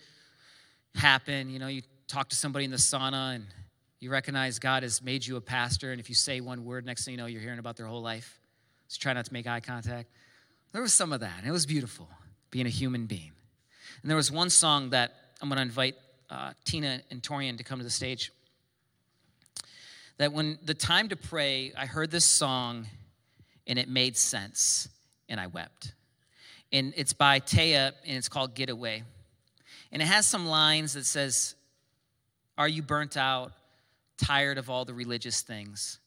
happen. 0.95 1.49
You 1.49 1.59
know, 1.59 1.69
you 1.69 1.83
talk 2.07 2.29
to 2.31 2.37
somebody 2.37 2.65
in 2.65 2.71
the 2.71 2.77
sauna 2.77 3.37
and 3.37 3.47
you 4.01 4.11
recognize 4.11 4.59
God 4.59 4.83
has 4.83 5.03
made 5.03 5.27
you 5.27 5.37
a 5.37 5.41
pastor, 5.41 5.91
and 5.91 6.01
if 6.01 6.09
you 6.09 6.15
say 6.15 6.41
one 6.41 6.65
word, 6.65 6.87
next 6.87 7.05
thing 7.05 7.13
you 7.13 7.19
know, 7.19 7.27
you're 7.27 7.41
hearing 7.41 7.59
about 7.59 7.77
their 7.77 7.87
whole 7.87 8.03
life. 8.03 8.39
Just 8.89 9.03
try 9.03 9.13
not 9.13 9.25
to 9.25 9.33
make 9.33 9.47
eye 9.47 9.61
contact. 9.61 10.09
There 10.73 10.83
was 10.83 10.95
some 10.95 11.13
of 11.13 11.21
that, 11.21 11.39
and 11.39 11.47
it 11.47 11.51
was 11.51 11.67
beautiful 11.67 12.09
being 12.51 12.67
a 12.67 12.71
human 12.71 13.07
being. 13.07 13.33
And 14.03 14.11
there 14.11 14.17
was 14.17 14.31
one 14.31 14.51
song 14.51 14.91
that 14.91 15.15
I'm 15.41 15.49
going 15.49 15.57
to 15.57 15.63
invite 15.63 15.97
uh, 16.31 16.53
Tina 16.65 17.01
and 17.11 17.23
Torian 17.23 17.57
to 17.59 17.65
come 17.65 17.79
to 17.79 17.85
the 17.85 17.91
stage. 17.91 18.33
That 20.19 20.33
when 20.33 20.59
the 20.65 20.75
time 20.75 21.09
to 21.11 21.17
pray, 21.17 21.73
I 21.77 21.87
heard 21.87 22.11
this 22.11 22.25
song 22.25 22.87
and 23.67 23.79
it 23.79 23.89
made 23.89 24.17
sense, 24.17 24.89
and 25.29 25.39
I 25.39 25.47
wept. 25.47 25.93
And 26.73 26.93
it's 26.97 27.13
by 27.13 27.41
Taya, 27.41 27.93
and 28.07 28.17
it's 28.17 28.29
called 28.29 28.55
Getaway. 28.55 29.03
And 29.93 30.03
it 30.03 30.07
has 30.07 30.27
some 30.27 30.47
lines 30.47 30.95
that 30.95 31.07
says, 31.07 31.55
Are 32.57 32.69
you 32.69 32.83
burnt 32.83 33.17
out, 33.17 33.53
tired 34.17 34.59
of 34.59 34.71
all 34.71 34.85
the 34.85 34.95
religious 34.95 35.43
things? 35.43 35.99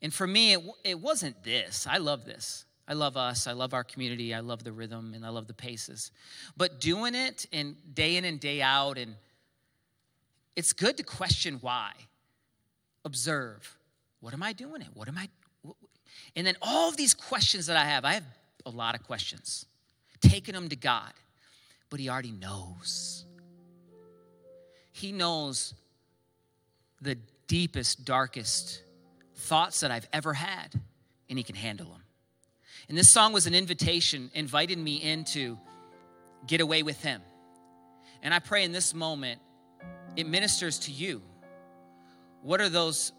And 0.00 0.12
for 0.12 0.26
me, 0.26 0.52
it, 0.54 0.60
it 0.84 1.00
wasn't 1.00 1.42
this. 1.42 1.86
I 1.88 1.98
love 1.98 2.24
this. 2.24 2.64
I 2.86 2.92
love 2.92 3.16
us. 3.16 3.46
I 3.46 3.52
love 3.52 3.72
our 3.72 3.84
community. 3.84 4.34
I 4.34 4.40
love 4.40 4.62
the 4.62 4.72
rhythm 4.72 5.14
and 5.14 5.24
I 5.24 5.30
love 5.30 5.46
the 5.46 5.54
paces. 5.54 6.10
But 6.56 6.80
doing 6.80 7.14
it 7.14 7.46
and 7.52 7.76
day 7.94 8.16
in 8.16 8.24
and 8.24 8.38
day 8.38 8.60
out, 8.60 8.98
and 8.98 9.14
it's 10.56 10.72
good 10.72 10.96
to 10.98 11.02
question 11.02 11.58
why. 11.60 11.92
Observe. 13.04 13.76
What 14.20 14.34
am 14.34 14.42
I 14.42 14.52
doing 14.52 14.82
it? 14.82 14.88
What 14.94 15.08
am 15.08 15.18
I? 15.18 15.28
And 16.36 16.46
then 16.46 16.56
all 16.62 16.88
of 16.88 16.96
these 16.96 17.14
questions 17.14 17.66
that 17.66 17.76
I 17.76 17.84
have, 17.84 18.04
I 18.04 18.14
have 18.14 18.24
a 18.64 18.70
lot 18.70 18.94
of 18.94 19.02
questions. 19.02 19.66
Taking 20.20 20.54
them 20.54 20.68
to 20.68 20.76
God, 20.76 21.12
but 21.90 22.00
He 22.00 22.08
already 22.08 22.32
knows. 22.32 23.24
He 24.92 25.12
knows 25.12 25.74
the 27.00 27.18
deepest, 27.46 28.04
darkest 28.04 28.80
thoughts 29.34 29.80
that 29.80 29.90
I've 29.90 30.08
ever 30.12 30.32
had, 30.32 30.74
and 31.28 31.38
He 31.38 31.42
can 31.42 31.56
handle 31.56 31.90
them. 31.90 32.02
And 32.88 32.96
this 32.96 33.08
song 33.08 33.32
was 33.32 33.46
an 33.46 33.54
invitation, 33.54 34.30
invited 34.34 34.78
me 34.78 35.02
into 35.02 35.58
get 36.46 36.60
away 36.60 36.82
with 36.82 37.02
Him. 37.02 37.20
And 38.22 38.32
I 38.32 38.38
pray 38.38 38.64
in 38.64 38.72
this 38.72 38.94
moment, 38.94 39.40
it 40.16 40.26
ministers 40.26 40.78
to 40.80 40.92
you. 40.92 41.22
What 42.42 42.60
are 42.60 42.68
those 42.68 43.12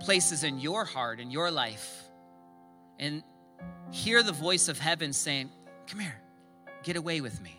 places 0.00 0.44
in 0.44 0.58
your 0.58 0.84
heart, 0.84 1.20
in 1.20 1.30
your 1.30 1.50
life, 1.50 2.04
and 2.98 3.22
hear 3.90 4.22
the 4.22 4.32
voice 4.32 4.68
of 4.68 4.78
heaven 4.78 5.12
saying, 5.12 5.50
Come 5.86 6.00
here, 6.00 6.20
get 6.82 6.96
away 6.96 7.20
with 7.20 7.40
me. 7.40 7.58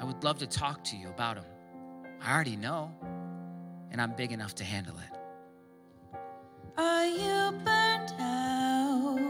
I 0.00 0.04
would 0.04 0.24
love 0.24 0.38
to 0.38 0.46
talk 0.46 0.82
to 0.84 0.96
you 0.96 1.08
about 1.08 1.36
them. 1.36 1.44
I 2.22 2.34
already 2.34 2.56
know, 2.56 2.92
and 3.90 4.00
I'm 4.00 4.14
big 4.14 4.32
enough 4.32 4.54
to 4.56 4.64
handle 4.64 4.96
it. 4.98 5.16
Are 6.76 7.06
you 7.06 7.52
burnt 7.64 8.12
out 8.18 9.20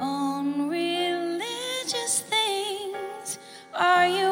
on 0.00 0.68
religious 0.68 2.20
things? 2.20 3.38
Are 3.74 4.06
you 4.08 4.27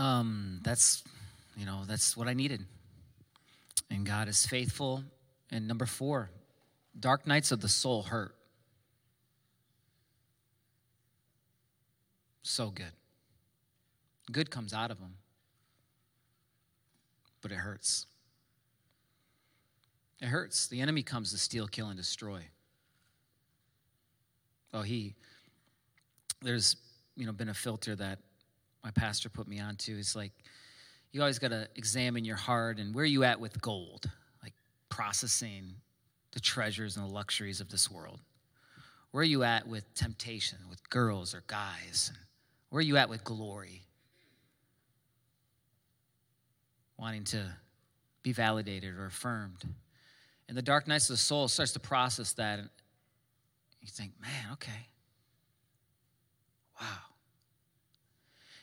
Um, 0.00 0.60
that's, 0.62 1.04
you 1.58 1.66
know, 1.66 1.82
that's 1.86 2.16
what 2.16 2.26
I 2.26 2.32
needed. 2.32 2.64
And 3.90 4.06
God 4.06 4.28
is 4.28 4.46
faithful. 4.46 5.04
And 5.50 5.68
number 5.68 5.84
four, 5.84 6.30
dark 6.98 7.26
nights 7.26 7.52
of 7.52 7.60
the 7.60 7.68
soul 7.68 8.04
hurt. 8.04 8.34
So 12.42 12.70
good. 12.70 12.92
Good 14.32 14.50
comes 14.50 14.72
out 14.72 14.90
of 14.90 14.98
them, 14.98 15.16
but 17.42 17.52
it 17.52 17.56
hurts. 17.56 18.06
It 20.22 20.28
hurts. 20.28 20.66
The 20.66 20.80
enemy 20.80 21.02
comes 21.02 21.30
to 21.32 21.38
steal, 21.38 21.66
kill, 21.66 21.88
and 21.88 21.98
destroy. 21.98 22.40
Oh, 24.72 24.82
he, 24.82 25.14
there's, 26.40 26.76
you 27.16 27.26
know, 27.26 27.32
been 27.32 27.50
a 27.50 27.54
filter 27.54 27.94
that 27.96 28.18
my 28.82 28.90
pastor 28.90 29.28
put 29.28 29.46
me 29.46 29.60
onto. 29.60 29.96
is 29.96 30.16
like, 30.16 30.32
you 31.12 31.20
always 31.20 31.38
got 31.38 31.48
to 31.48 31.68
examine 31.76 32.24
your 32.24 32.36
heart 32.36 32.78
and 32.78 32.94
where 32.94 33.04
you 33.04 33.24
at 33.24 33.40
with 33.40 33.60
gold, 33.60 34.08
like 34.42 34.54
processing 34.88 35.74
the 36.32 36.40
treasures 36.40 36.96
and 36.96 37.06
the 37.06 37.12
luxuries 37.12 37.60
of 37.60 37.68
this 37.68 37.90
world. 37.90 38.20
Where 39.10 39.22
are 39.22 39.24
you 39.24 39.42
at 39.42 39.66
with 39.66 39.92
temptation, 39.94 40.58
with 40.68 40.88
girls 40.88 41.34
or 41.34 41.42
guys? 41.46 42.12
Where 42.70 42.78
are 42.78 42.82
you 42.82 42.96
at 42.96 43.08
with 43.08 43.24
glory? 43.24 43.82
Wanting 46.96 47.24
to 47.24 47.44
be 48.22 48.32
validated 48.32 48.94
or 48.94 49.06
affirmed. 49.06 49.64
And 50.48 50.56
the 50.56 50.62
dark 50.62 50.86
nights 50.86 51.08
of 51.10 51.14
the 51.14 51.18
soul 51.18 51.48
starts 51.48 51.72
to 51.72 51.80
process 51.80 52.34
that. 52.34 52.60
And 52.60 52.68
you 53.80 53.88
think, 53.88 54.12
man, 54.20 54.52
okay. 54.52 54.86
Wow. 56.80 57.09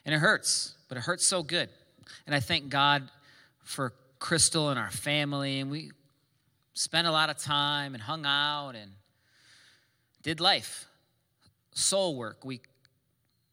And 0.07 0.15
it 0.15 0.19
hurts, 0.19 0.73
but 0.87 0.97
it 0.97 1.01
hurts 1.01 1.25
so 1.25 1.43
good. 1.43 1.67
And 2.25 2.33
I 2.33 2.39
thank 2.39 2.69
God 2.69 3.11
for 3.65 3.93
Crystal 4.19 4.69
and 4.69 4.79
our 4.79 4.89
family. 4.89 5.59
And 5.59 5.69
we 5.69 5.91
spent 6.73 7.07
a 7.07 7.11
lot 7.11 7.29
of 7.29 7.37
time 7.37 7.93
and 7.93 8.01
hung 8.01 8.25
out 8.25 8.71
and 8.75 8.93
did 10.23 10.39
life. 10.39 10.85
Soul 11.73 12.15
work. 12.15 12.45
We 12.45 12.61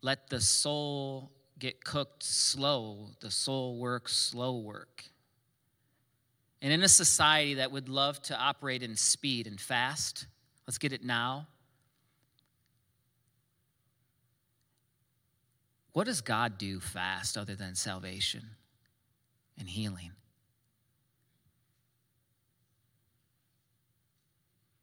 let 0.01 0.31
the 0.31 0.41
soul 0.41 1.33
get 1.59 1.83
cooked 1.83 2.23
slow, 2.23 3.09
the 3.21 3.33
soul 3.33 3.77
work, 3.79 4.09
slow 4.09 4.59
work. 4.59 5.03
And 6.63 6.73
in 6.73 6.85
a 6.85 6.89
society 6.89 7.55
that 7.55 7.73
would 7.73 7.89
love 7.89 8.23
to 8.23 8.39
operate 8.39 8.85
in 8.85 8.95
speed 8.95 9.49
and 9.49 9.61
fast, 9.61 10.29
let's 10.69 10.79
get 10.79 10.93
it 10.93 11.03
now. 11.03 11.49
What 15.95 16.07
does 16.07 16.21
God 16.21 16.59
do 16.59 16.81
fast 16.81 17.39
other 17.39 17.55
than 17.55 17.77
salvation 17.77 18.43
and 19.57 19.69
healing? 19.69 20.11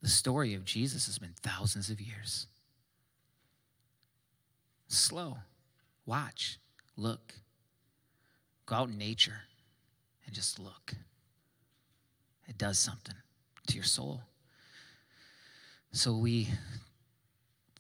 The 0.02 0.08
story 0.08 0.54
of 0.54 0.64
Jesus 0.64 1.08
has 1.08 1.20
been 1.20 1.36
thousands 1.44 1.90
of 1.90 2.00
years. 2.00 2.48
Slow. 4.88 5.40
Watch. 6.06 6.60
Look. 6.96 7.34
Go 8.66 8.76
out 8.78 8.90
in 8.90 8.98
nature 8.98 9.42
and 10.26 10.34
just 10.34 10.60
look. 10.60 10.94
It 12.48 12.58
does 12.58 12.80
something 12.80 13.16
to 13.68 13.76
your 13.76 13.84
soul. 13.84 14.22
So 15.92 16.16
we 16.16 16.48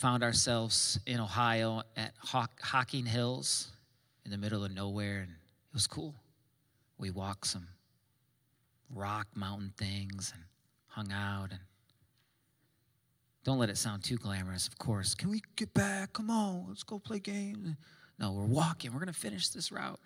found 0.01 0.23
ourselves 0.23 0.99
in 1.05 1.19
Ohio 1.19 1.83
at 1.95 2.11
Hocking 2.17 3.05
Hills 3.05 3.71
in 4.25 4.31
the 4.31 4.37
middle 4.37 4.65
of 4.65 4.73
nowhere, 4.73 5.19
and 5.19 5.29
it 5.29 5.73
was 5.75 5.85
cool. 5.85 6.15
We 6.97 7.11
walked 7.11 7.45
some 7.45 7.67
rock 8.89 9.27
mountain 9.35 9.71
things 9.77 10.33
and 10.33 10.43
hung 10.87 11.11
out 11.11 11.51
and 11.51 11.59
don't 13.43 13.59
let 13.59 13.69
it 13.69 13.77
sound 13.77 14.03
too 14.03 14.17
glamorous, 14.17 14.67
of 14.67 14.79
course. 14.79 15.13
Can 15.13 15.29
we 15.29 15.43
get 15.55 15.71
back? 15.75 16.13
Come 16.13 16.31
on, 16.31 16.65
let's 16.67 16.81
go 16.81 16.97
play 16.97 17.19
games. 17.19 17.75
No, 18.17 18.31
we're 18.31 18.45
walking. 18.45 18.91
We're 18.93 18.99
going 18.99 19.13
to 19.13 19.13
finish 19.13 19.49
this 19.49 19.71
route. 19.71 19.99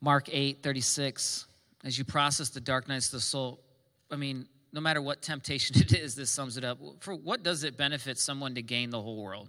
Mark 0.00 0.28
8, 0.30 0.62
36. 0.62 1.46
As 1.84 1.98
you 1.98 2.04
process 2.04 2.48
the 2.50 2.60
dark 2.60 2.86
nights 2.86 3.06
of 3.06 3.12
the 3.12 3.20
soul, 3.20 3.60
I 4.08 4.14
mean, 4.14 4.46
no 4.76 4.82
matter 4.82 5.00
what 5.00 5.22
temptation 5.22 5.74
it 5.80 5.94
is, 5.94 6.14
this 6.14 6.30
sums 6.30 6.56
it 6.56 6.62
up. 6.62 6.78
For 7.00 7.14
what 7.14 7.42
does 7.42 7.64
it 7.64 7.76
benefit 7.76 8.18
someone 8.18 8.54
to 8.54 8.62
gain 8.62 8.90
the 8.90 9.00
whole 9.00 9.20
world 9.20 9.48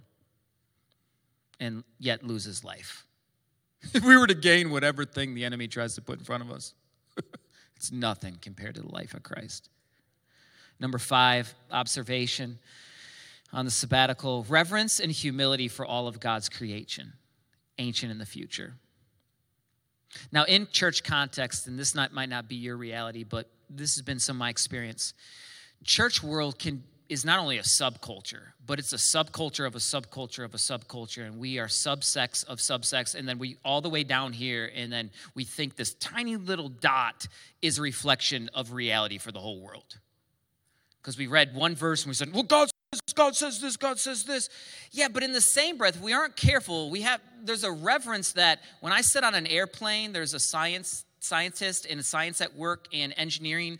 and 1.60 1.84
yet 2.00 2.24
lose 2.24 2.44
his 2.44 2.64
life? 2.64 3.04
if 3.94 4.02
we 4.02 4.16
were 4.16 4.26
to 4.26 4.34
gain 4.34 4.70
whatever 4.70 5.04
thing 5.04 5.34
the 5.34 5.44
enemy 5.44 5.68
tries 5.68 5.94
to 5.94 6.02
put 6.02 6.18
in 6.18 6.24
front 6.24 6.42
of 6.42 6.50
us, 6.50 6.74
it's 7.76 7.92
nothing 7.92 8.38
compared 8.40 8.74
to 8.76 8.80
the 8.80 8.90
life 8.90 9.12
of 9.14 9.22
Christ. 9.22 9.68
Number 10.80 10.98
five, 10.98 11.54
observation 11.70 12.58
on 13.52 13.66
the 13.66 13.70
sabbatical 13.70 14.46
reverence 14.48 14.98
and 14.98 15.12
humility 15.12 15.68
for 15.68 15.84
all 15.84 16.08
of 16.08 16.20
God's 16.20 16.48
creation, 16.48 17.12
ancient 17.78 18.10
in 18.10 18.18
the 18.18 18.26
future. 18.26 18.74
Now, 20.32 20.44
in 20.44 20.68
church 20.72 21.04
context, 21.04 21.66
and 21.66 21.78
this 21.78 21.94
not, 21.94 22.14
might 22.14 22.30
not 22.30 22.48
be 22.48 22.56
your 22.56 22.76
reality, 22.76 23.24
but 23.24 23.50
this 23.70 23.94
has 23.96 24.02
been 24.02 24.18
some 24.18 24.36
of 24.36 24.40
my 24.40 24.50
experience. 24.50 25.14
Church 25.84 26.22
world 26.22 26.58
can 26.58 26.82
is 27.08 27.24
not 27.24 27.38
only 27.38 27.58
a 27.58 27.62
subculture, 27.62 28.52
but 28.66 28.78
it's 28.78 28.92
a 28.92 28.96
subculture 28.96 29.66
of 29.66 29.74
a 29.74 29.78
subculture 29.78 30.44
of 30.44 30.54
a 30.54 30.58
subculture, 30.58 31.26
and 31.26 31.38
we 31.38 31.58
are 31.58 31.66
subsects 31.66 32.44
of 32.46 32.58
subsects, 32.58 33.14
and 33.14 33.26
then 33.26 33.38
we 33.38 33.56
all 33.64 33.80
the 33.80 33.88
way 33.88 34.04
down 34.04 34.32
here, 34.32 34.70
and 34.74 34.92
then 34.92 35.10
we 35.34 35.44
think 35.44 35.76
this 35.76 35.94
tiny 35.94 36.36
little 36.36 36.68
dot 36.68 37.26
is 37.62 37.78
a 37.78 37.82
reflection 37.82 38.50
of 38.54 38.72
reality 38.72 39.18
for 39.18 39.32
the 39.32 39.40
whole 39.40 39.60
world. 39.60 39.98
Because 41.00 41.16
we 41.16 41.26
read 41.26 41.54
one 41.54 41.74
verse 41.74 42.02
and 42.02 42.10
we 42.10 42.14
said, 42.14 42.32
Well, 42.32 42.42
God 42.42 42.68
says, 42.92 43.00
God 43.14 43.36
says 43.36 43.60
this, 43.60 43.76
God 43.76 43.98
says 43.98 44.24
this. 44.24 44.50
Yeah, 44.90 45.08
but 45.08 45.22
in 45.22 45.32
the 45.32 45.40
same 45.40 45.78
breath, 45.78 45.98
we 46.00 46.12
aren't 46.12 46.36
careful, 46.36 46.90
we 46.90 47.02
have 47.02 47.20
there's 47.42 47.64
a 47.64 47.72
reverence 47.72 48.32
that 48.32 48.60
when 48.80 48.92
I 48.92 49.00
sit 49.00 49.24
on 49.24 49.34
an 49.34 49.46
airplane, 49.46 50.12
there's 50.12 50.34
a 50.34 50.40
science 50.40 51.04
scientist 51.20 51.86
and 51.88 52.04
science 52.04 52.40
at 52.40 52.54
work 52.56 52.86
and 52.92 53.14
engineering 53.16 53.78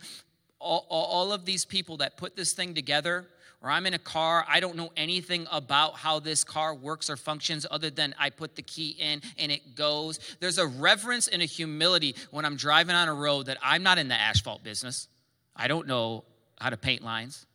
all, 0.59 0.85
all 0.89 1.31
of 1.31 1.45
these 1.45 1.65
people 1.65 1.97
that 1.97 2.17
put 2.17 2.35
this 2.35 2.53
thing 2.53 2.73
together, 2.73 3.25
or 3.61 3.69
I'm 3.69 3.85
in 3.85 3.93
a 3.93 3.99
car, 3.99 4.45
I 4.47 4.59
don't 4.59 4.75
know 4.75 4.91
anything 4.95 5.47
about 5.51 5.95
how 5.95 6.19
this 6.19 6.43
car 6.43 6.73
works 6.73 7.09
or 7.09 7.17
functions 7.17 7.65
other 7.69 7.89
than 7.89 8.15
I 8.17 8.29
put 8.29 8.55
the 8.55 8.61
key 8.61 8.95
in 8.99 9.21
and 9.37 9.51
it 9.51 9.75
goes. 9.75 10.19
There's 10.39 10.57
a 10.57 10.67
reverence 10.67 11.27
and 11.27 11.41
a 11.41 11.45
humility 11.45 12.15
when 12.31 12.45
I'm 12.45 12.55
driving 12.55 12.95
on 12.95 13.07
a 13.07 13.13
road 13.13 13.47
that 13.47 13.57
I'm 13.61 13.83
not 13.83 13.97
in 13.97 14.07
the 14.07 14.15
asphalt 14.15 14.63
business. 14.63 15.07
I 15.55 15.67
don't 15.67 15.87
know 15.87 16.23
how 16.59 16.69
to 16.69 16.77
paint 16.77 17.03
lines. 17.03 17.45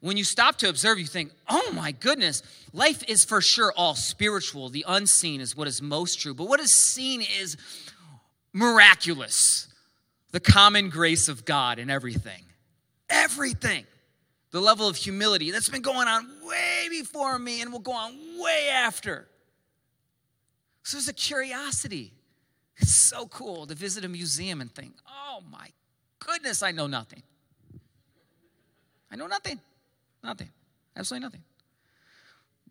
When 0.00 0.18
you 0.18 0.24
stop 0.24 0.56
to 0.56 0.68
observe, 0.68 0.98
you 0.98 1.06
think, 1.06 1.32
oh 1.48 1.72
my 1.72 1.92
goodness, 1.92 2.42
life 2.74 3.02
is 3.08 3.24
for 3.24 3.40
sure 3.40 3.72
all 3.74 3.94
spiritual. 3.94 4.68
The 4.68 4.84
unseen 4.86 5.40
is 5.40 5.56
what 5.56 5.66
is 5.66 5.80
most 5.80 6.20
true. 6.20 6.34
But 6.34 6.46
what 6.46 6.60
is 6.60 6.74
seen 6.74 7.22
is 7.22 7.56
miraculous 8.54 9.68
the 10.30 10.40
common 10.40 10.88
grace 10.88 11.28
of 11.28 11.44
God 11.44 11.78
in 11.78 11.90
everything. 11.90 12.42
Everything. 13.10 13.84
The 14.50 14.60
level 14.60 14.88
of 14.88 14.96
humility 14.96 15.50
that's 15.50 15.68
been 15.68 15.82
going 15.82 16.08
on 16.08 16.26
way 16.44 16.86
before 16.88 17.38
me 17.38 17.60
and 17.60 17.70
will 17.70 17.80
go 17.80 17.92
on 17.92 18.14
way 18.40 18.68
after. 18.72 19.28
So 20.82 20.96
there's 20.96 21.08
a 21.08 21.12
curiosity. 21.12 22.12
It's 22.78 22.94
so 22.94 23.26
cool 23.26 23.66
to 23.66 23.74
visit 23.74 24.04
a 24.04 24.08
museum 24.08 24.60
and 24.60 24.72
think, 24.74 24.94
oh 25.08 25.42
my 25.50 25.68
goodness, 26.18 26.62
I 26.62 26.72
know 26.72 26.86
nothing. 26.86 27.22
I 29.10 29.16
know 29.16 29.26
nothing. 29.26 29.60
Nothing. 30.22 30.48
Absolutely 30.96 31.26
nothing. 31.26 31.42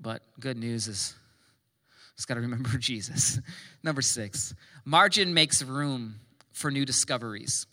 But 0.02 0.22
good 0.40 0.58
news 0.58 0.88
is, 0.88 1.16
just 2.16 2.28
got 2.28 2.34
to 2.36 2.42
remember 2.42 2.70
Jesus. 2.78 3.40
Number 3.84 4.02
six, 4.02 4.54
margin 4.86 5.34
makes 5.34 5.62
room 5.64 6.20
for 6.52 6.72
new 6.72 6.86
discoveries. 6.86 7.66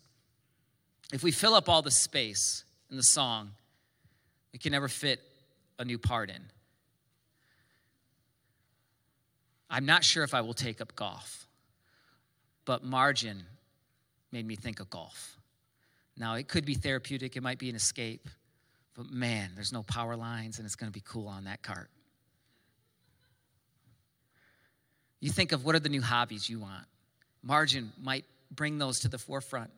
If 1.13 1.23
we 1.23 1.33
fill 1.33 1.55
up 1.55 1.69
all 1.69 1.83
the 1.83 1.91
space 1.91 2.65
in 2.91 2.97
the 2.97 3.03
song, 3.03 3.51
we 4.53 4.59
can 4.59 4.73
never 4.73 4.89
fit 4.89 5.21
a 5.79 5.85
new 5.85 5.99
part 5.99 6.31
in. 6.31 6.43
I'm 9.69 9.87
not 9.87 10.03
sure 10.03 10.25
if 10.25 10.35
I 10.35 10.41
will 10.41 10.55
take 10.55 10.81
up 10.81 10.97
golf, 10.97 11.47
but 12.65 12.85
margin 12.85 13.45
made 14.33 14.47
me 14.47 14.57
think 14.57 14.81
of 14.81 14.91
golf. 14.91 15.37
Now, 16.17 16.35
it 16.35 16.49
could 16.49 16.65
be 16.65 16.75
therapeutic, 16.75 17.37
it 17.37 17.43
might 17.43 17.59
be 17.59 17.71
an 17.71 17.77
escape, 17.77 18.29
but 18.95 19.11
man, 19.11 19.53
there's 19.55 19.73
no 19.73 19.83
power 19.85 20.17
lines 20.17 20.59
and 20.59 20.67
it's 20.67 20.77
going 20.77 20.91
to 20.91 20.93
be 20.93 21.03
cool 21.05 21.29
on 21.29 21.45
that 21.45 21.63
cart. 21.63 21.89
You 25.21 25.31
think 25.31 25.53
of 25.53 25.65
what 25.65 25.75
are 25.75 25.81
the 25.81 25.89
new 25.89 26.03
hobbies 26.03 26.49
you 26.49 26.61
want. 26.61 26.87
Margin 27.43 27.93
might 28.01 28.25
bring 28.51 28.79
those 28.79 29.01
to 29.01 29.09
the 29.09 29.19
forefront. 29.19 29.71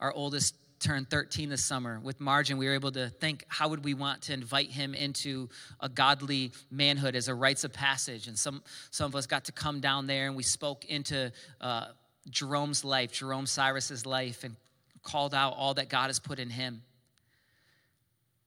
Our 0.00 0.12
oldest 0.12 0.54
turned 0.80 1.08
13 1.08 1.48
this 1.48 1.64
summer. 1.64 2.00
With 2.02 2.20
Margin, 2.20 2.58
we 2.58 2.66
were 2.66 2.74
able 2.74 2.92
to 2.92 3.08
think 3.08 3.44
how 3.48 3.68
would 3.68 3.84
we 3.84 3.94
want 3.94 4.22
to 4.22 4.32
invite 4.32 4.70
him 4.70 4.94
into 4.94 5.48
a 5.80 5.88
godly 5.88 6.52
manhood 6.70 7.14
as 7.14 7.28
a 7.28 7.34
rites 7.34 7.64
of 7.64 7.72
passage. 7.72 8.26
And 8.26 8.36
some, 8.36 8.62
some 8.90 9.06
of 9.06 9.14
us 9.14 9.26
got 9.26 9.44
to 9.44 9.52
come 9.52 9.80
down 9.80 10.06
there 10.06 10.26
and 10.26 10.36
we 10.36 10.42
spoke 10.42 10.84
into 10.86 11.32
uh, 11.60 11.86
Jerome's 12.28 12.84
life, 12.84 13.12
Jerome 13.12 13.46
Cyrus's 13.46 14.04
life, 14.04 14.44
and 14.44 14.56
called 15.02 15.34
out 15.34 15.54
all 15.56 15.74
that 15.74 15.88
God 15.88 16.08
has 16.08 16.18
put 16.18 16.38
in 16.38 16.50
him. 16.50 16.82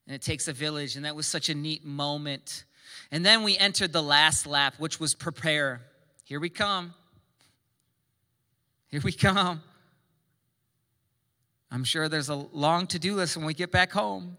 And 0.08 0.15
it 0.15 0.21
takes 0.21 0.48
a 0.48 0.54
village, 0.54 0.95
and 0.95 1.06
that 1.06 1.15
was 1.15 1.26
such 1.26 1.50
a 1.50 1.56
neat 1.56 1.84
moment. 1.84 2.65
And 3.12 3.26
then 3.26 3.43
we 3.43 3.58
entered 3.58 3.91
the 3.91 4.04
last 4.04 4.45
lap, 4.45 4.76
which 4.78 5.00
was 5.00 5.15
prepare. 5.15 5.82
Here 6.26 6.39
we 6.39 6.50
come. 6.50 6.93
Here 8.88 9.02
we 9.04 9.12
come. 9.13 9.62
I'm 11.71 11.84
sure 11.84 12.08
there's 12.08 12.30
a 12.30 12.36
long 12.36 12.88
to 12.88 13.00
do 13.00 13.15
list 13.15 13.36
when 13.36 13.45
we 13.45 13.54
get 13.54 13.71
back 13.71 13.91
home. 13.91 14.38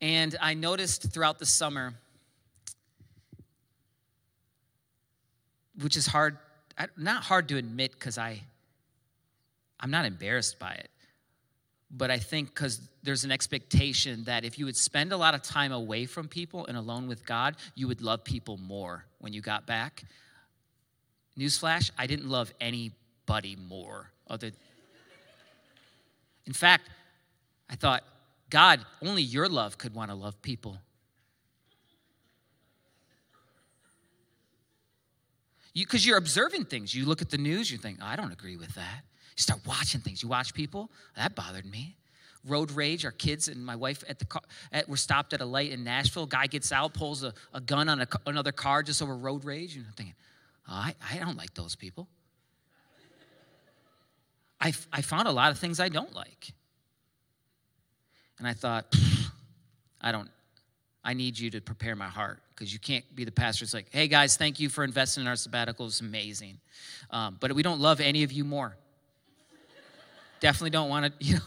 And 0.00 0.36
I 0.40 0.54
noticed 0.54 1.12
throughout 1.12 1.38
the 1.38 1.46
summer, 1.46 1.94
which 5.80 5.96
is 5.96 6.06
hard, 6.06 6.38
not 6.96 7.22
hard 7.24 7.48
to 7.48 7.56
admit 7.56 7.92
because 7.92 8.18
I, 8.18 8.42
I'm 9.80 9.90
not 9.90 10.04
embarrassed 10.04 10.58
by 10.58 10.72
it, 10.72 10.90
but 11.90 12.10
I 12.10 12.18
think 12.18 12.54
because 12.54 12.80
there's 13.02 13.24
an 13.24 13.32
expectation 13.32 14.24
that 14.24 14.44
if 14.44 14.58
you 14.58 14.66
would 14.66 14.76
spend 14.76 15.12
a 15.12 15.16
lot 15.16 15.34
of 15.34 15.42
time 15.42 15.72
away 15.72 16.06
from 16.06 16.28
people 16.28 16.66
and 16.66 16.76
alone 16.76 17.08
with 17.08 17.24
God, 17.24 17.56
you 17.74 17.88
would 17.88 18.02
love 18.02 18.24
people 18.24 18.58
more 18.58 19.06
when 19.18 19.32
you 19.32 19.40
got 19.40 19.66
back. 19.66 20.04
Newsflash, 21.38 21.90
I 21.98 22.06
didn't 22.06 22.28
love 22.28 22.52
anybody 22.60 23.56
more 23.56 24.10
other 24.28 24.50
In 26.46 26.52
fact, 26.52 26.88
I 27.68 27.76
thought, 27.76 28.04
God, 28.50 28.80
only 29.02 29.22
your 29.22 29.48
love 29.48 29.78
could 29.78 29.94
want 29.94 30.10
to 30.10 30.14
love 30.14 30.40
people. 30.42 30.78
Because 35.74 36.06
you, 36.06 36.14
are 36.14 36.18
observing 36.18 36.66
things. 36.66 36.94
You 36.94 37.04
look 37.04 37.20
at 37.20 37.30
the 37.30 37.38
news, 37.38 37.70
you 37.70 37.78
think, 37.78 37.98
oh, 38.00 38.06
I 38.06 38.14
don't 38.14 38.32
agree 38.32 38.56
with 38.56 38.74
that. 38.76 39.02
You 39.36 39.42
start 39.42 39.60
watching 39.66 40.00
things. 40.00 40.22
You 40.22 40.28
watch 40.28 40.54
people. 40.54 40.88
That 41.16 41.34
bothered 41.34 41.66
me. 41.66 41.96
Road 42.46 42.70
rage. 42.70 43.04
Our 43.04 43.10
kids 43.10 43.48
and 43.48 43.64
my 43.66 43.74
wife 43.74 44.04
at 44.08 44.20
the 44.20 44.24
car 44.24 44.42
at, 44.70 44.88
were 44.88 44.96
stopped 44.96 45.32
at 45.32 45.40
a 45.40 45.44
light 45.44 45.72
in 45.72 45.82
Nashville. 45.82 46.26
Guy 46.26 46.46
gets 46.46 46.70
out, 46.70 46.94
pulls 46.94 47.24
a, 47.24 47.34
a 47.52 47.60
gun 47.60 47.88
on 47.88 48.02
a, 48.02 48.06
another 48.26 48.52
car 48.52 48.84
just 48.84 49.02
over 49.02 49.16
road 49.16 49.44
rage. 49.44 49.74
And 49.74 49.84
I'm 49.86 49.92
thinking, 49.94 50.14
I, 50.66 50.94
I 51.12 51.18
don't 51.18 51.36
like 51.36 51.54
those 51.54 51.76
people. 51.76 52.08
I, 54.60 54.72
I 54.92 55.02
found 55.02 55.28
a 55.28 55.32
lot 55.32 55.50
of 55.50 55.58
things 55.58 55.78
I 55.78 55.88
don't 55.88 56.14
like. 56.14 56.52
And 58.38 58.48
I 58.48 58.54
thought, 58.54 58.94
I 60.00 60.10
don't, 60.10 60.30
I 61.04 61.12
need 61.12 61.38
you 61.38 61.50
to 61.50 61.60
prepare 61.60 61.94
my 61.94 62.08
heart 62.08 62.40
because 62.54 62.72
you 62.72 62.78
can't 62.78 63.04
be 63.14 63.24
the 63.24 63.32
pastor. 63.32 63.64
It's 63.64 63.74
like, 63.74 63.88
hey 63.90 64.08
guys, 64.08 64.36
thank 64.36 64.58
you 64.58 64.68
for 64.68 64.84
investing 64.84 65.22
in 65.22 65.28
our 65.28 65.36
sabbatical. 65.36 65.86
It's 65.86 66.00
amazing. 66.00 66.58
Um, 67.10 67.36
but 67.40 67.52
we 67.52 67.62
don't 67.62 67.80
love 67.80 68.00
any 68.00 68.22
of 68.22 68.32
you 68.32 68.44
more. 68.44 68.76
Definitely 70.40 70.70
don't 70.70 70.88
want 70.88 71.06
to, 71.06 71.12
you 71.24 71.34
know. 71.34 71.40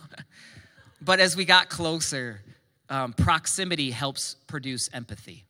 but 1.02 1.20
as 1.20 1.36
we 1.36 1.44
got 1.44 1.70
closer, 1.70 2.42
um, 2.90 3.14
proximity 3.14 3.92
helps 3.92 4.36
produce 4.48 4.90
empathy. 4.94 5.46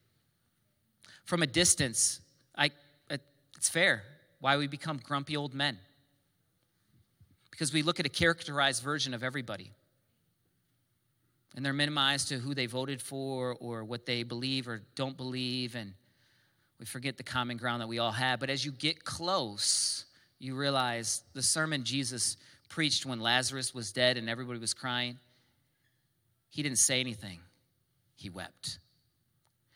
From 1.26 1.44
a 1.44 1.48
distance, 1.48 2.22
it's 3.58 3.70
fair 3.70 4.04
why 4.40 4.58
we 4.58 4.68
become 4.68 5.00
grumpy 5.04 5.36
old 5.36 5.54
men. 5.54 5.78
Because 7.50 7.74
we 7.74 7.82
look 7.82 8.00
at 8.00 8.06
a 8.06 8.10
characterized 8.10 8.84
version 8.84 9.14
of 9.14 9.24
everybody. 9.24 9.72
And 11.56 11.66
they're 11.66 11.74
minimized 11.74 12.30
to 12.30 12.38
who 12.38 12.54
they 12.54 12.68
voted 12.68 13.02
for 13.02 13.58
or 13.60 13.84
what 13.84 14.06
they 14.06 14.22
believe 14.22 14.68
or 14.68 14.84
don't 14.96 15.18
believe. 15.18 15.76
And 15.76 15.94
we 16.80 16.86
forget 16.86 17.18
the 17.18 17.24
common 17.24 17.58
ground 17.58 17.82
that 17.82 17.88
we 17.88 17.98
all 17.98 18.12
have. 18.12 18.40
But 18.40 18.52
as 18.52 18.64
you 18.64 18.72
get 18.72 19.04
close, 19.04 20.06
you 20.38 20.56
realize 20.56 21.24
the 21.34 21.42
sermon 21.42 21.84
Jesus 21.84 22.38
preached 22.70 23.08
when 23.08 23.20
Lazarus 23.20 23.74
was 23.74 23.92
dead 23.92 24.18
and 24.18 24.30
everybody 24.30 24.60
was 24.60 24.76
crying, 24.76 25.18
he 26.50 26.62
didn't 26.62 26.78
say 26.78 27.00
anything, 27.00 27.40
he 28.16 28.30
wept. 28.30 28.78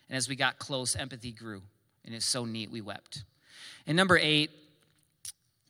And 0.07 0.17
as 0.17 0.29
we 0.29 0.35
got 0.35 0.59
close, 0.59 0.95
empathy 0.95 1.31
grew. 1.31 1.63
And 2.05 2.13
it's 2.13 2.25
so 2.25 2.45
neat, 2.45 2.69
we 2.69 2.81
wept. 2.81 3.23
And 3.87 3.97
number 3.97 4.17
eight, 4.17 4.51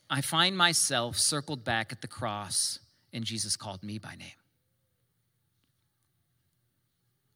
I 0.09 0.21
find 0.21 0.57
myself 0.57 1.17
circled 1.17 1.63
back 1.63 1.91
at 1.91 2.01
the 2.01 2.07
cross, 2.07 2.79
and 3.13 3.23
Jesus 3.23 3.55
called 3.55 3.81
me 3.81 3.97
by 3.97 4.15
name. 4.15 4.27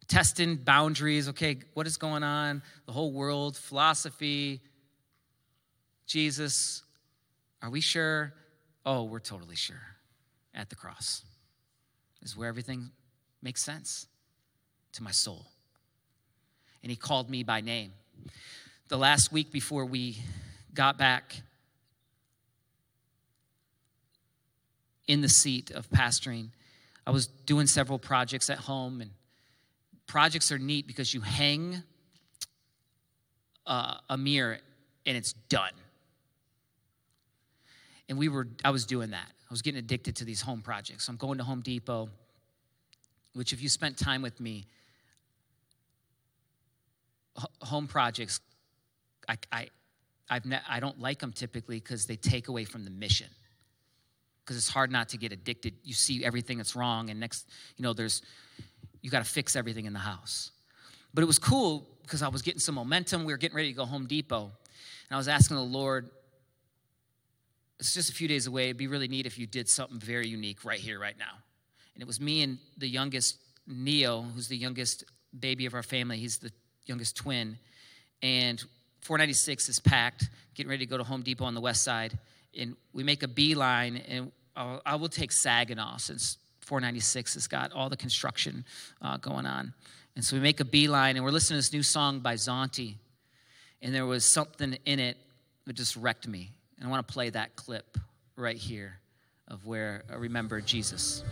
Testing 0.07 0.57
boundaries, 0.57 1.29
okay, 1.29 1.57
what 1.73 1.88
is 1.88 1.97
going 1.97 2.21
on? 2.21 2.61
The 2.85 2.91
whole 2.91 3.11
world, 3.11 3.57
philosophy, 3.57 4.61
Jesus, 6.05 6.83
are 7.61 7.69
we 7.69 7.81
sure? 7.81 8.33
Oh, 8.85 9.05
we're 9.05 9.19
totally 9.19 9.55
sure. 9.55 9.81
At 10.53 10.69
the 10.69 10.75
cross 10.75 11.23
is 12.21 12.38
where 12.38 12.47
everything 12.47 12.91
makes 13.41 13.63
sense 13.63 14.07
to 14.93 15.03
my 15.03 15.11
soul. 15.11 15.47
And 16.83 16.89
he 16.89 16.95
called 16.95 17.29
me 17.29 17.43
by 17.43 17.61
name. 17.61 17.93
The 18.89 18.97
last 18.97 19.31
week 19.31 19.51
before 19.51 19.85
we 19.85 20.17
got 20.75 20.97
back 20.97 21.41
in 25.07 25.21
the 25.21 25.29
seat 25.29 25.71
of 25.71 25.89
pastoring, 25.89 26.49
I 27.07 27.11
was 27.11 27.27
doing 27.27 27.67
several 27.67 27.99
projects 27.99 28.49
at 28.49 28.57
home, 28.57 29.01
and 29.01 29.11
projects 30.07 30.51
are 30.51 30.57
neat 30.57 30.88
because 30.88 31.13
you 31.13 31.21
hang 31.21 31.83
uh, 33.67 33.95
a 34.09 34.17
mirror 34.17 34.57
and 35.05 35.17
it's 35.17 35.33
done. 35.33 35.71
And 38.09 38.17
we 38.17 38.27
were, 38.29 38.47
I 38.63 38.71
was 38.71 38.85
doing 38.85 39.11
that. 39.11 39.27
I 39.27 39.53
was 39.53 39.61
getting 39.61 39.79
addicted 39.79 40.15
to 40.17 40.25
these 40.25 40.41
home 40.41 40.61
projects. 40.61 41.05
So 41.05 41.11
I'm 41.11 41.17
going 41.17 41.38
to 41.38 41.43
Home 41.43 41.61
Depot, 41.61 42.09
which, 43.33 43.53
if 43.53 43.61
you 43.61 43.69
spent 43.69 43.97
time 43.97 44.21
with 44.21 44.39
me, 44.39 44.65
home 47.61 47.88
projects, 47.88 48.39
I, 49.27 49.38
I, 49.51 49.67
I've 50.29 50.45
ne- 50.45 50.61
I 50.67 50.79
don't 50.79 50.99
like 50.99 51.19
them 51.19 51.31
typically 51.31 51.79
because 51.79 52.05
they 52.05 52.15
take 52.15 52.47
away 52.47 52.65
from 52.65 52.83
the 52.83 52.89
mission. 52.89 53.27
Because 54.43 54.57
it's 54.57 54.69
hard 54.69 54.91
not 54.91 55.09
to 55.09 55.17
get 55.17 55.31
addicted. 55.31 55.73
You 55.83 55.93
see 55.93 56.23
everything 56.23 56.57
that's 56.57 56.75
wrong, 56.75 57.09
and 57.09 57.19
next, 57.19 57.49
you 57.77 57.83
know, 57.83 57.93
there's, 57.93 58.21
you 59.01 59.09
got 59.09 59.19
to 59.19 59.29
fix 59.29 59.55
everything 59.55 59.85
in 59.85 59.93
the 59.93 59.99
house. 59.99 60.51
But 61.13 61.23
it 61.23 61.27
was 61.27 61.39
cool 61.39 61.88
because 62.03 62.21
I 62.21 62.27
was 62.27 62.41
getting 62.41 62.59
some 62.59 62.75
momentum. 62.75 63.25
We 63.25 63.33
were 63.33 63.38
getting 63.38 63.55
ready 63.55 63.69
to 63.69 63.75
go 63.75 63.85
Home 63.85 64.05
Depot. 64.05 64.43
And 64.43 65.15
I 65.15 65.17
was 65.17 65.27
asking 65.27 65.57
the 65.57 65.63
Lord, 65.63 66.09
it's 67.79 67.93
just 67.93 68.09
a 68.09 68.13
few 68.13 68.27
days 68.27 68.47
away. 68.47 68.65
It'd 68.65 68.77
be 68.77 68.88
really 68.88 69.07
neat 69.07 69.25
if 69.25 69.38
you 69.39 69.47
did 69.47 69.67
something 69.69 69.99
very 69.99 70.27
unique 70.27 70.63
right 70.63 70.79
here, 70.79 70.99
right 70.99 71.17
now. 71.17 71.38
And 71.93 72.01
it 72.01 72.07
was 72.07 72.19
me 72.19 72.43
and 72.43 72.57
the 72.77 72.88
youngest, 72.88 73.38
Neo, 73.67 74.21
who's 74.21 74.47
the 74.47 74.57
youngest 74.57 75.05
baby 75.38 75.65
of 75.65 75.73
our 75.73 75.83
family. 75.83 76.17
He's 76.17 76.38
the 76.38 76.51
youngest 76.85 77.15
twin. 77.15 77.57
And 78.21 78.63
496 79.05 79.69
is 79.69 79.79
packed, 79.79 80.29
getting 80.55 80.67
ready 80.67 80.83
to 80.83 80.89
go 80.89 80.97
to 80.97 81.03
Home 81.03 81.21
Depot 81.21 81.45
on 81.45 81.53
the 81.53 81.61
west 81.61 81.83
side. 81.83 82.17
And 82.57 82.75
we 82.91 83.03
make 83.03 83.21
a 83.21 83.27
beeline, 83.27 83.97
and 83.97 84.31
I'll, 84.55 84.81
I 84.83 84.95
will 84.95 85.09
take 85.09 85.31
Saginaw 85.31 85.97
since 85.97 86.39
496 86.61 87.35
has 87.35 87.47
got 87.47 87.71
all 87.71 87.87
the 87.87 87.97
construction 87.97 88.65
uh, 89.03 89.17
going 89.17 89.45
on. 89.45 89.75
And 90.15 90.25
so 90.25 90.35
we 90.35 90.41
make 90.41 90.59
a 90.59 90.65
beeline, 90.65 91.17
and 91.17 91.23
we're 91.23 91.29
listening 91.29 91.57
to 91.57 91.59
this 91.59 91.71
new 91.71 91.83
song 91.83 92.19
by 92.19 92.33
Zauntee. 92.33 92.95
And 93.83 93.93
there 93.93 94.07
was 94.07 94.25
something 94.25 94.75
in 94.85 94.99
it 94.99 95.17
that 95.65 95.73
just 95.73 95.95
wrecked 95.95 96.27
me. 96.27 96.49
And 96.79 96.87
I 96.87 96.89
want 96.89 97.07
to 97.07 97.13
play 97.13 97.29
that 97.29 97.55
clip 97.55 97.99
right 98.35 98.57
here 98.57 98.97
of 99.49 99.67
where 99.67 100.03
I 100.11 100.15
remember 100.15 100.61
Jesus. 100.61 101.23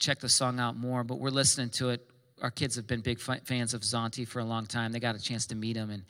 Check 0.00 0.18
the 0.18 0.30
song 0.30 0.58
out 0.58 0.76
more, 0.76 1.04
but 1.04 1.18
we're 1.18 1.28
listening 1.28 1.68
to 1.70 1.90
it. 1.90 2.00
Our 2.40 2.50
kids 2.50 2.76
have 2.76 2.86
been 2.86 3.02
big 3.02 3.20
fans 3.20 3.74
of 3.74 3.82
Zauntee 3.82 4.26
for 4.26 4.38
a 4.38 4.44
long 4.44 4.64
time. 4.64 4.92
They 4.92 4.98
got 4.98 5.14
a 5.14 5.20
chance 5.20 5.46
to 5.48 5.54
meet 5.54 5.76
him, 5.76 5.90
and 5.90 6.04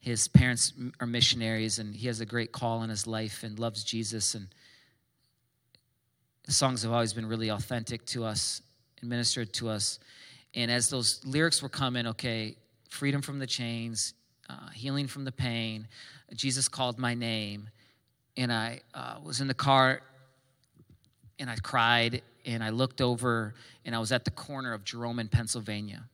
his 0.00 0.28
parents 0.28 0.74
are 1.00 1.06
missionaries, 1.06 1.78
and 1.78 1.96
he 1.96 2.08
has 2.08 2.20
a 2.20 2.26
great 2.26 2.52
call 2.52 2.82
in 2.82 2.90
his 2.90 3.06
life 3.06 3.42
and 3.42 3.58
loves 3.58 3.84
Jesus. 3.84 4.34
And 4.34 4.48
songs 6.46 6.82
have 6.82 6.92
always 6.92 7.14
been 7.14 7.24
really 7.24 7.48
authentic 7.48 8.04
to 8.06 8.24
us 8.24 8.60
and 9.00 9.08
ministered 9.08 9.54
to 9.54 9.70
us. 9.70 9.98
And 10.54 10.70
as 10.70 10.90
those 10.90 11.24
lyrics 11.24 11.62
were 11.62 11.70
coming, 11.70 12.08
okay, 12.08 12.56
freedom 12.90 13.22
from 13.22 13.38
the 13.38 13.46
chains, 13.46 14.12
uh, 14.50 14.68
healing 14.74 15.06
from 15.06 15.24
the 15.24 15.32
pain, 15.32 15.88
Jesus 16.34 16.68
called 16.68 16.98
my 16.98 17.14
name. 17.14 17.70
And 18.36 18.52
I 18.52 18.82
uh, 18.92 19.16
was 19.24 19.40
in 19.40 19.46
the 19.46 19.54
car 19.54 20.02
and 21.38 21.48
I 21.48 21.56
cried 21.56 22.20
and 22.44 22.62
I 22.62 22.70
looked 22.70 23.00
over 23.00 23.54
and 23.84 23.94
I 23.94 23.98
was 23.98 24.12
at 24.12 24.24
the 24.24 24.30
corner 24.30 24.72
of 24.72 24.84
Jerome 24.84 25.18
in 25.18 25.28
Pennsylvania. 25.28 26.04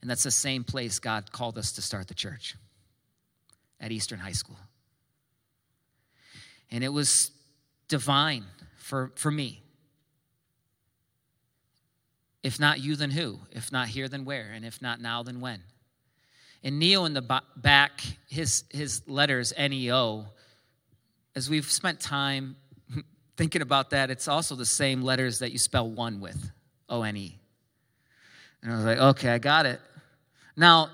And 0.00 0.10
that's 0.10 0.24
the 0.24 0.30
same 0.30 0.64
place 0.64 0.98
God 0.98 1.30
called 1.30 1.56
us 1.56 1.72
to 1.72 1.82
start 1.82 2.08
the 2.08 2.14
church 2.14 2.56
at 3.80 3.92
Eastern 3.92 4.18
High 4.18 4.32
School. 4.32 4.58
And 6.70 6.82
it 6.82 6.88
was 6.88 7.30
divine 7.88 8.44
for, 8.78 9.12
for 9.14 9.30
me. 9.30 9.62
If 12.42 12.58
not 12.58 12.80
you, 12.80 12.96
then 12.96 13.10
who? 13.10 13.38
If 13.52 13.70
not 13.70 13.88
here, 13.88 14.08
then 14.08 14.24
where? 14.24 14.50
And 14.52 14.64
if 14.64 14.82
not 14.82 15.00
now, 15.00 15.22
then 15.22 15.40
when? 15.40 15.62
And 16.64 16.78
Neo 16.78 17.04
in 17.04 17.14
the 17.14 17.42
back, 17.56 18.00
his, 18.28 18.64
his 18.70 19.02
letters, 19.08 19.52
N-E-O, 19.56 20.26
as 21.34 21.48
we've 21.48 21.70
spent 21.70 22.00
time 22.00 22.56
thinking 23.36 23.62
about 23.62 23.90
that, 23.90 24.10
it's 24.10 24.28
also 24.28 24.54
the 24.54 24.66
same 24.66 25.02
letters 25.02 25.38
that 25.40 25.52
you 25.52 25.58
spell 25.58 25.88
one 25.88 26.20
with, 26.20 26.50
O-N-E. 26.88 27.38
And 28.62 28.72
I 28.72 28.76
was 28.76 28.84
like, 28.84 28.98
okay, 28.98 29.30
I 29.30 29.38
got 29.38 29.66
it. 29.66 29.80
Now, 30.56 30.90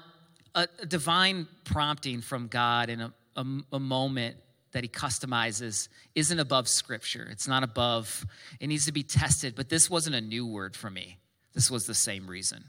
a, 0.54 0.66
a 0.80 0.86
divine 0.86 1.46
prompting 1.64 2.20
from 2.20 2.48
God 2.48 2.90
in 2.90 3.00
a, 3.00 3.12
a, 3.36 3.44
a 3.72 3.80
moment 3.80 4.36
that 4.72 4.84
he 4.84 4.88
customizes 4.88 5.88
isn't 6.14 6.38
above 6.38 6.68
scripture. 6.68 7.26
It's 7.30 7.48
not 7.48 7.62
above, 7.62 8.26
it 8.60 8.66
needs 8.66 8.86
to 8.86 8.92
be 8.92 9.02
tested, 9.02 9.54
but 9.54 9.68
this 9.68 9.88
wasn't 9.88 10.16
a 10.16 10.20
new 10.20 10.46
word 10.46 10.76
for 10.76 10.90
me. 10.90 11.18
This 11.54 11.70
was 11.70 11.86
the 11.86 11.94
same 11.94 12.28
reason. 12.28 12.64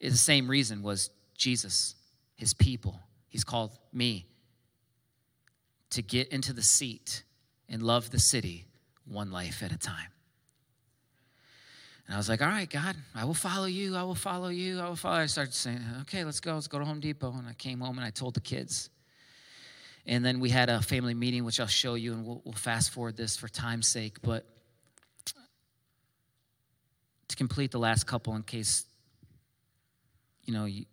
The 0.00 0.10
same 0.16 0.48
reason 0.48 0.82
was 0.82 1.10
Jesus, 1.36 1.94
his 2.36 2.54
people. 2.54 3.00
He's 3.28 3.44
called 3.44 3.78
me 3.92 4.26
to 5.90 6.02
get 6.02 6.28
into 6.28 6.52
the 6.52 6.62
seat 6.62 7.24
and 7.70 7.82
love 7.82 8.10
the 8.10 8.18
city 8.18 8.66
one 9.06 9.30
life 9.30 9.62
at 9.62 9.72
a 9.72 9.78
time. 9.78 10.10
And 12.06 12.16
I 12.16 12.18
was 12.18 12.28
like, 12.28 12.42
all 12.42 12.48
right, 12.48 12.68
God, 12.68 12.96
I 13.14 13.24
will 13.24 13.34
follow 13.34 13.66
you. 13.66 13.94
I 13.96 14.02
will 14.02 14.16
follow 14.16 14.48
you. 14.48 14.80
I 14.80 14.88
will 14.88 14.96
follow. 14.96 15.18
I 15.18 15.26
started 15.26 15.54
saying, 15.54 15.78
okay, 16.02 16.24
let's 16.24 16.40
go. 16.40 16.54
Let's 16.54 16.66
go 16.66 16.80
to 16.80 16.84
Home 16.84 16.98
Depot. 16.98 17.32
And 17.32 17.46
I 17.46 17.52
came 17.52 17.78
home 17.80 17.98
and 17.98 18.04
I 18.04 18.10
told 18.10 18.34
the 18.34 18.40
kids. 18.40 18.90
And 20.06 20.24
then 20.24 20.40
we 20.40 20.50
had 20.50 20.68
a 20.70 20.82
family 20.82 21.14
meeting, 21.14 21.44
which 21.44 21.60
I'll 21.60 21.68
show 21.68 21.94
you, 21.94 22.12
and 22.12 22.26
we'll, 22.26 22.42
we'll 22.44 22.54
fast 22.54 22.90
forward 22.90 23.16
this 23.16 23.36
for 23.36 23.46
time's 23.46 23.86
sake. 23.86 24.20
But 24.22 24.44
to 27.28 27.36
complete 27.36 27.70
the 27.70 27.78
last 27.78 28.08
couple, 28.08 28.34
in 28.34 28.42
case 28.42 28.86
you 30.44 30.52
know 30.52 30.64
you, 30.64 30.86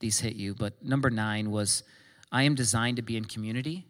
these 0.00 0.18
hit 0.18 0.34
you, 0.34 0.54
but 0.54 0.82
number 0.82 1.08
nine 1.08 1.52
was, 1.52 1.84
I 2.32 2.42
am 2.42 2.56
designed 2.56 2.96
to 2.96 3.02
be 3.02 3.16
in 3.16 3.26
community, 3.26 3.86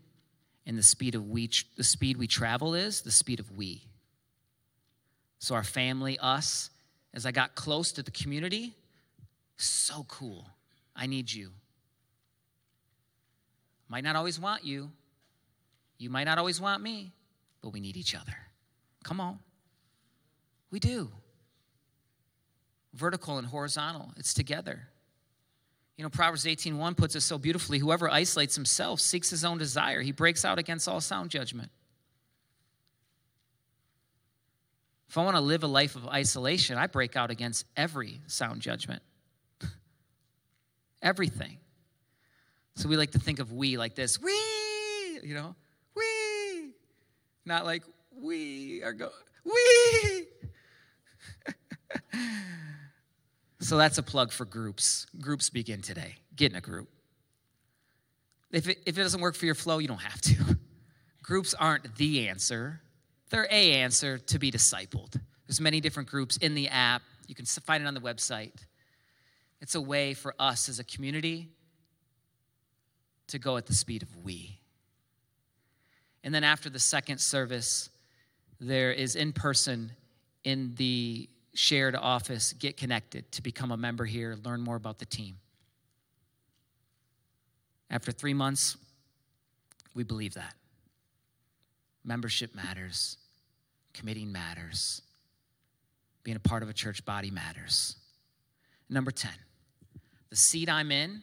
and 0.66 0.76
the 0.76 0.82
speed 0.82 1.14
of 1.14 1.28
we 1.28 1.48
the 1.76 1.84
speed 1.84 2.16
we 2.16 2.26
travel 2.26 2.74
is 2.74 3.02
the 3.02 3.10
speed 3.10 3.40
of 3.40 3.50
we. 3.52 3.82
So 5.38 5.54
our 5.54 5.62
family, 5.62 6.18
us, 6.18 6.70
as 7.14 7.24
I 7.24 7.30
got 7.30 7.54
close 7.54 7.92
to 7.92 8.02
the 8.02 8.10
community, 8.10 8.74
so 9.56 10.04
cool. 10.08 10.48
I 10.94 11.06
need 11.06 11.32
you. 11.32 11.50
Might 13.88 14.02
not 14.02 14.16
always 14.16 14.40
want 14.40 14.64
you. 14.64 14.90
You 15.98 16.10
might 16.10 16.24
not 16.24 16.38
always 16.38 16.60
want 16.60 16.82
me, 16.82 17.12
but 17.62 17.70
we 17.70 17.80
need 17.80 17.96
each 17.96 18.14
other. 18.14 18.34
Come 19.04 19.20
on. 19.20 19.38
We 20.70 20.80
do. 20.80 21.10
Vertical 22.92 23.38
and 23.38 23.46
horizontal, 23.46 24.12
it's 24.16 24.34
together. 24.34 24.88
You 25.96 26.02
know, 26.02 26.10
Proverbs 26.10 26.44
18:1 26.44 26.94
puts 26.94 27.14
it 27.14 27.22
so 27.22 27.38
beautifully, 27.38 27.78
whoever 27.78 28.10
isolates 28.10 28.54
himself 28.54 29.00
seeks 29.00 29.30
his 29.30 29.44
own 29.44 29.56
desire. 29.58 30.02
He 30.02 30.12
breaks 30.12 30.44
out 30.44 30.58
against 30.58 30.88
all 30.88 31.00
sound 31.00 31.30
judgment. 31.30 31.70
If 35.08 35.16
I 35.16 35.24
want 35.24 35.36
to 35.36 35.40
live 35.40 35.62
a 35.62 35.68
life 35.68 35.96
of 35.96 36.06
isolation, 36.06 36.76
I 36.76 36.86
break 36.88 37.16
out 37.16 37.30
against 37.30 37.64
every 37.76 38.20
sound 38.26 38.60
judgment. 38.60 39.02
Everything. 41.02 41.58
So 42.74 42.88
we 42.88 42.96
like 42.98 43.12
to 43.12 43.18
think 43.18 43.38
of 43.38 43.52
we 43.52 43.78
like 43.78 43.94
this, 43.94 44.20
we, 44.20 44.32
you 45.22 45.32
know, 45.32 45.54
we, 45.94 46.72
not 47.46 47.64
like 47.64 47.84
we 48.20 48.82
are 48.82 48.92
going, 48.92 49.12
we. 49.44 50.26
so 53.60 53.76
that's 53.76 53.98
a 53.98 54.02
plug 54.02 54.32
for 54.32 54.44
groups. 54.44 55.06
Groups 55.20 55.50
begin 55.50 55.82
today. 55.82 56.16
Get 56.34 56.52
in 56.52 56.58
a 56.58 56.60
group. 56.60 56.88
If 58.52 58.68
it, 58.68 58.78
if 58.86 58.98
it 58.98 59.02
doesn't 59.02 59.20
work 59.20 59.34
for 59.34 59.46
your 59.46 59.54
flow, 59.54 59.78
you 59.78 59.88
don't 59.88 60.02
have 60.02 60.20
to. 60.22 60.58
Groups 61.22 61.54
aren't 61.54 61.96
the 61.96 62.28
answer, 62.28 62.80
they're 63.30 63.48
a 63.50 63.72
answer 63.72 64.18
to 64.18 64.38
be 64.38 64.52
discipled. 64.52 65.20
There's 65.46 65.60
many 65.60 65.80
different 65.80 66.08
groups 66.08 66.36
in 66.36 66.54
the 66.54 66.68
app. 66.68 67.02
You 67.26 67.34
can 67.34 67.44
find 67.44 67.82
it 67.82 67.86
on 67.86 67.94
the 67.94 68.00
website. 68.00 68.52
It's 69.60 69.74
a 69.74 69.80
way 69.80 70.14
for 70.14 70.34
us 70.38 70.68
as 70.68 70.78
a 70.78 70.84
community 70.84 71.48
to 73.28 73.38
go 73.38 73.56
at 73.56 73.66
the 73.66 73.74
speed 73.74 74.02
of 74.02 74.24
we. 74.24 74.60
And 76.22 76.34
then 76.34 76.44
after 76.44 76.70
the 76.70 76.78
second 76.78 77.18
service, 77.18 77.90
there 78.60 78.92
is 78.92 79.16
in 79.16 79.32
person 79.32 79.92
in 80.44 80.74
the 80.76 81.28
shared 81.56 81.96
office, 81.96 82.52
get 82.52 82.76
connected 82.76 83.30
to 83.32 83.42
become 83.42 83.72
a 83.72 83.76
member 83.76 84.04
here, 84.04 84.36
learn 84.44 84.60
more 84.60 84.76
about 84.76 84.98
the 84.98 85.06
team. 85.06 85.36
After 87.90 88.12
three 88.12 88.34
months, 88.34 88.76
we 89.94 90.04
believe 90.04 90.34
that. 90.34 90.54
Membership 92.04 92.54
matters, 92.54 93.16
committing 93.94 94.30
matters, 94.30 95.02
being 96.22 96.36
a 96.36 96.40
part 96.40 96.62
of 96.62 96.68
a 96.68 96.72
church 96.72 97.04
body 97.04 97.30
matters. 97.30 97.96
Number 98.88 99.10
10, 99.10 99.30
the 100.30 100.36
seat 100.36 100.68
I'm 100.68 100.92
in 100.92 101.22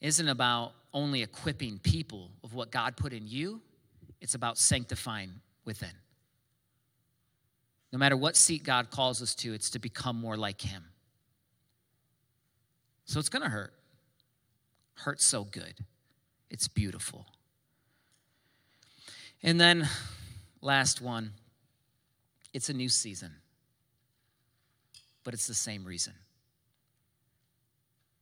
isn't 0.00 0.28
about 0.28 0.72
only 0.92 1.22
equipping 1.22 1.78
people 1.78 2.30
of 2.42 2.54
what 2.54 2.70
God 2.70 2.96
put 2.96 3.12
in 3.12 3.26
you, 3.26 3.60
it's 4.20 4.34
about 4.34 4.58
sanctifying 4.58 5.30
within. 5.64 5.90
No 7.94 7.98
matter 7.98 8.16
what 8.16 8.36
seat 8.36 8.64
God 8.64 8.90
calls 8.90 9.22
us 9.22 9.36
to, 9.36 9.54
it's 9.54 9.70
to 9.70 9.78
become 9.78 10.20
more 10.20 10.36
like 10.36 10.60
Him. 10.60 10.82
So 13.04 13.20
it's 13.20 13.28
going 13.28 13.44
to 13.44 13.48
hurt. 13.48 13.72
Hurts 14.94 15.24
so 15.24 15.44
good. 15.44 15.74
It's 16.50 16.66
beautiful. 16.66 17.24
And 19.44 19.60
then, 19.60 19.88
last 20.60 21.00
one 21.00 21.34
it's 22.52 22.68
a 22.68 22.72
new 22.72 22.88
season, 22.88 23.30
but 25.22 25.32
it's 25.32 25.46
the 25.46 25.54
same 25.54 25.84
reason. 25.84 26.14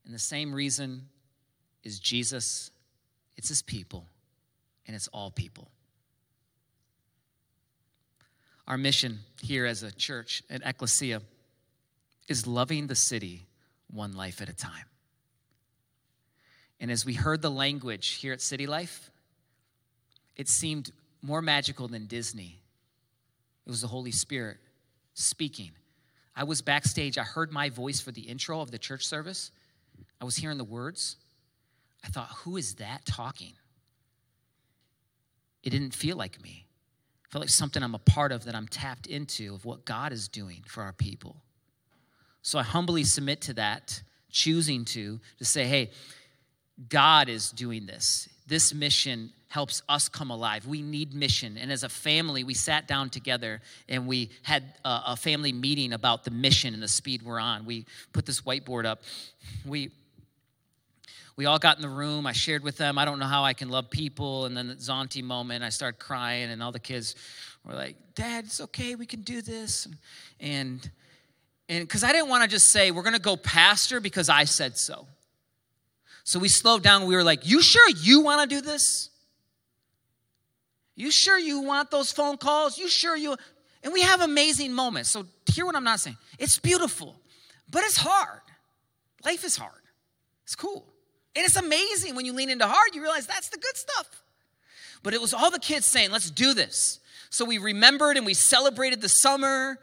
And 0.05 0.13
the 0.13 0.19
same 0.19 0.53
reason 0.53 1.07
is 1.83 1.99
Jesus, 1.99 2.69
it's 3.37 3.49
his 3.49 3.63
people, 3.63 4.05
and 4.85 4.95
it's 4.95 5.07
all 5.07 5.31
people. 5.31 5.71
Our 8.67 8.77
mission 8.77 9.19
here 9.41 9.65
as 9.65 9.83
a 9.83 9.91
church, 9.91 10.43
at 10.49 10.61
Ecclesia, 10.65 11.21
is 12.27 12.47
loving 12.47 12.87
the 12.87 12.95
city 12.95 13.45
one 13.91 14.13
life 14.13 14.41
at 14.41 14.49
a 14.49 14.53
time. 14.53 14.85
And 16.79 16.89
as 16.89 17.05
we 17.05 17.13
heard 17.13 17.41
the 17.41 17.51
language 17.51 18.15
here 18.15 18.33
at 18.33 18.41
City 18.41 18.67
Life, 18.67 19.09
it 20.35 20.49
seemed 20.49 20.91
more 21.21 21.41
magical 21.41 21.87
than 21.87 22.07
Disney. 22.07 22.59
It 23.65 23.69
was 23.69 23.81
the 23.81 23.87
Holy 23.87 24.11
Spirit 24.11 24.57
speaking. 25.13 25.71
I 26.35 26.43
was 26.43 26.61
backstage, 26.61 27.17
I 27.17 27.23
heard 27.23 27.51
my 27.51 27.69
voice 27.69 28.01
for 28.01 28.11
the 28.11 28.21
intro 28.21 28.59
of 28.59 28.71
the 28.71 28.79
church 28.79 29.05
service. 29.05 29.51
I 30.19 30.25
was 30.25 30.35
hearing 30.35 30.57
the 30.57 30.63
words. 30.63 31.17
I 32.03 32.07
thought, 32.07 32.29
who 32.43 32.57
is 32.57 32.75
that 32.75 33.05
talking? 33.05 33.53
It 35.63 35.69
didn't 35.69 35.93
feel 35.93 36.17
like 36.17 36.41
me. 36.41 36.65
Felt 37.33 37.41
like 37.41 37.49
something 37.49 37.81
I'm 37.81 37.95
a 37.95 37.97
part 37.99 38.31
of 38.31 38.45
that 38.45 38.53
I'm 38.53 38.67
tapped 38.67 39.07
into 39.07 39.55
of 39.55 39.65
what 39.65 39.85
God 39.85 40.13
is 40.13 40.27
doing 40.27 40.63
for 40.67 40.83
our 40.83 40.93
people. 40.93 41.35
So 42.43 42.59
I 42.59 42.61
humbly 42.61 43.03
submit 43.03 43.41
to 43.41 43.55
that, 43.55 44.03
choosing 44.29 44.85
to, 44.85 45.19
to 45.39 45.43
say, 45.43 45.65
hey, 45.65 45.89
God 46.89 47.29
is 47.29 47.49
doing 47.49 47.87
this. 47.87 48.29
This 48.45 48.71
mission 48.71 49.31
helps 49.47 49.81
us 49.89 50.07
come 50.09 50.29
alive. 50.29 50.67
We 50.67 50.83
need 50.83 51.15
mission. 51.15 51.57
And 51.57 51.71
as 51.71 51.81
a 51.81 51.89
family, 51.89 52.43
we 52.43 52.53
sat 52.53 52.87
down 52.87 53.09
together 53.09 53.61
and 53.89 54.05
we 54.05 54.29
had 54.43 54.65
a, 54.85 55.01
a 55.07 55.15
family 55.15 55.53
meeting 55.53 55.91
about 55.91 56.25
the 56.25 56.31
mission 56.31 56.75
and 56.75 56.83
the 56.83 56.87
speed 56.87 57.23
we're 57.23 57.39
on. 57.39 57.65
We 57.65 57.87
put 58.11 58.27
this 58.27 58.41
whiteboard 58.41 58.85
up. 58.85 59.01
We 59.65 59.89
we 61.35 61.45
all 61.45 61.59
got 61.59 61.77
in 61.77 61.81
the 61.81 61.89
room. 61.89 62.27
I 62.27 62.31
shared 62.31 62.63
with 62.63 62.77
them, 62.77 62.97
I 62.97 63.05
don't 63.05 63.19
know 63.19 63.25
how 63.25 63.43
I 63.43 63.53
can 63.53 63.69
love 63.69 63.89
people. 63.89 64.45
And 64.45 64.55
then 64.55 64.67
the 64.67 64.75
Zauntee 64.75 65.23
moment, 65.23 65.63
I 65.63 65.69
started 65.69 65.99
crying, 65.99 66.49
and 66.51 66.61
all 66.61 66.71
the 66.71 66.79
kids 66.79 67.15
were 67.65 67.73
like, 67.73 67.95
Dad, 68.15 68.45
it's 68.45 68.61
okay. 68.61 68.95
We 68.95 69.05
can 69.05 69.21
do 69.21 69.41
this. 69.41 69.87
And, 70.39 70.89
and 71.67 71.87
because 71.87 72.03
I 72.03 72.11
didn't 72.11 72.29
want 72.29 72.43
to 72.43 72.49
just 72.49 72.67
say, 72.67 72.91
we're 72.91 73.03
going 73.03 73.15
to 73.15 73.21
go 73.21 73.35
pastor 73.35 73.99
because 73.99 74.29
I 74.29 74.43
said 74.43 74.77
so. 74.77 75.07
So 76.23 76.39
we 76.39 76.47
slowed 76.47 76.83
down. 76.83 77.05
We 77.07 77.15
were 77.15 77.23
like, 77.23 77.47
You 77.47 77.61
sure 77.61 77.89
you 77.89 78.21
want 78.21 78.47
to 78.47 78.55
do 78.55 78.61
this? 78.61 79.09
You 80.95 81.09
sure 81.09 81.39
you 81.39 81.61
want 81.61 81.89
those 81.89 82.11
phone 82.11 82.37
calls? 82.37 82.77
You 82.77 82.87
sure 82.87 83.17
you? 83.17 83.35
And 83.83 83.91
we 83.91 84.01
have 84.01 84.21
amazing 84.21 84.73
moments. 84.73 85.09
So 85.09 85.25
hear 85.51 85.65
what 85.65 85.75
I'm 85.75 85.83
not 85.83 85.99
saying. 85.99 86.17
It's 86.37 86.59
beautiful, 86.59 87.15
but 87.69 87.83
it's 87.83 87.97
hard. 87.97 88.41
Life 89.25 89.43
is 89.43 89.57
hard. 89.57 89.81
It's 90.43 90.55
cool. 90.55 90.92
And 91.35 91.45
it's 91.45 91.55
amazing 91.55 92.15
when 92.15 92.25
you 92.25 92.33
lean 92.33 92.49
into 92.49 92.67
hard, 92.67 92.93
you 92.93 93.01
realize 93.01 93.25
that's 93.25 93.49
the 93.49 93.57
good 93.57 93.75
stuff. 93.75 94.23
But 95.01 95.13
it 95.13 95.21
was 95.21 95.33
all 95.33 95.51
the 95.51 95.59
kids 95.59 95.85
saying, 95.85 96.11
Let's 96.11 96.29
do 96.29 96.53
this. 96.53 96.99
So 97.29 97.45
we 97.45 97.57
remembered 97.57 98.17
and 98.17 98.25
we 98.25 98.35
celebrated 98.35 99.01
the 99.01 99.09
summer 99.09 99.79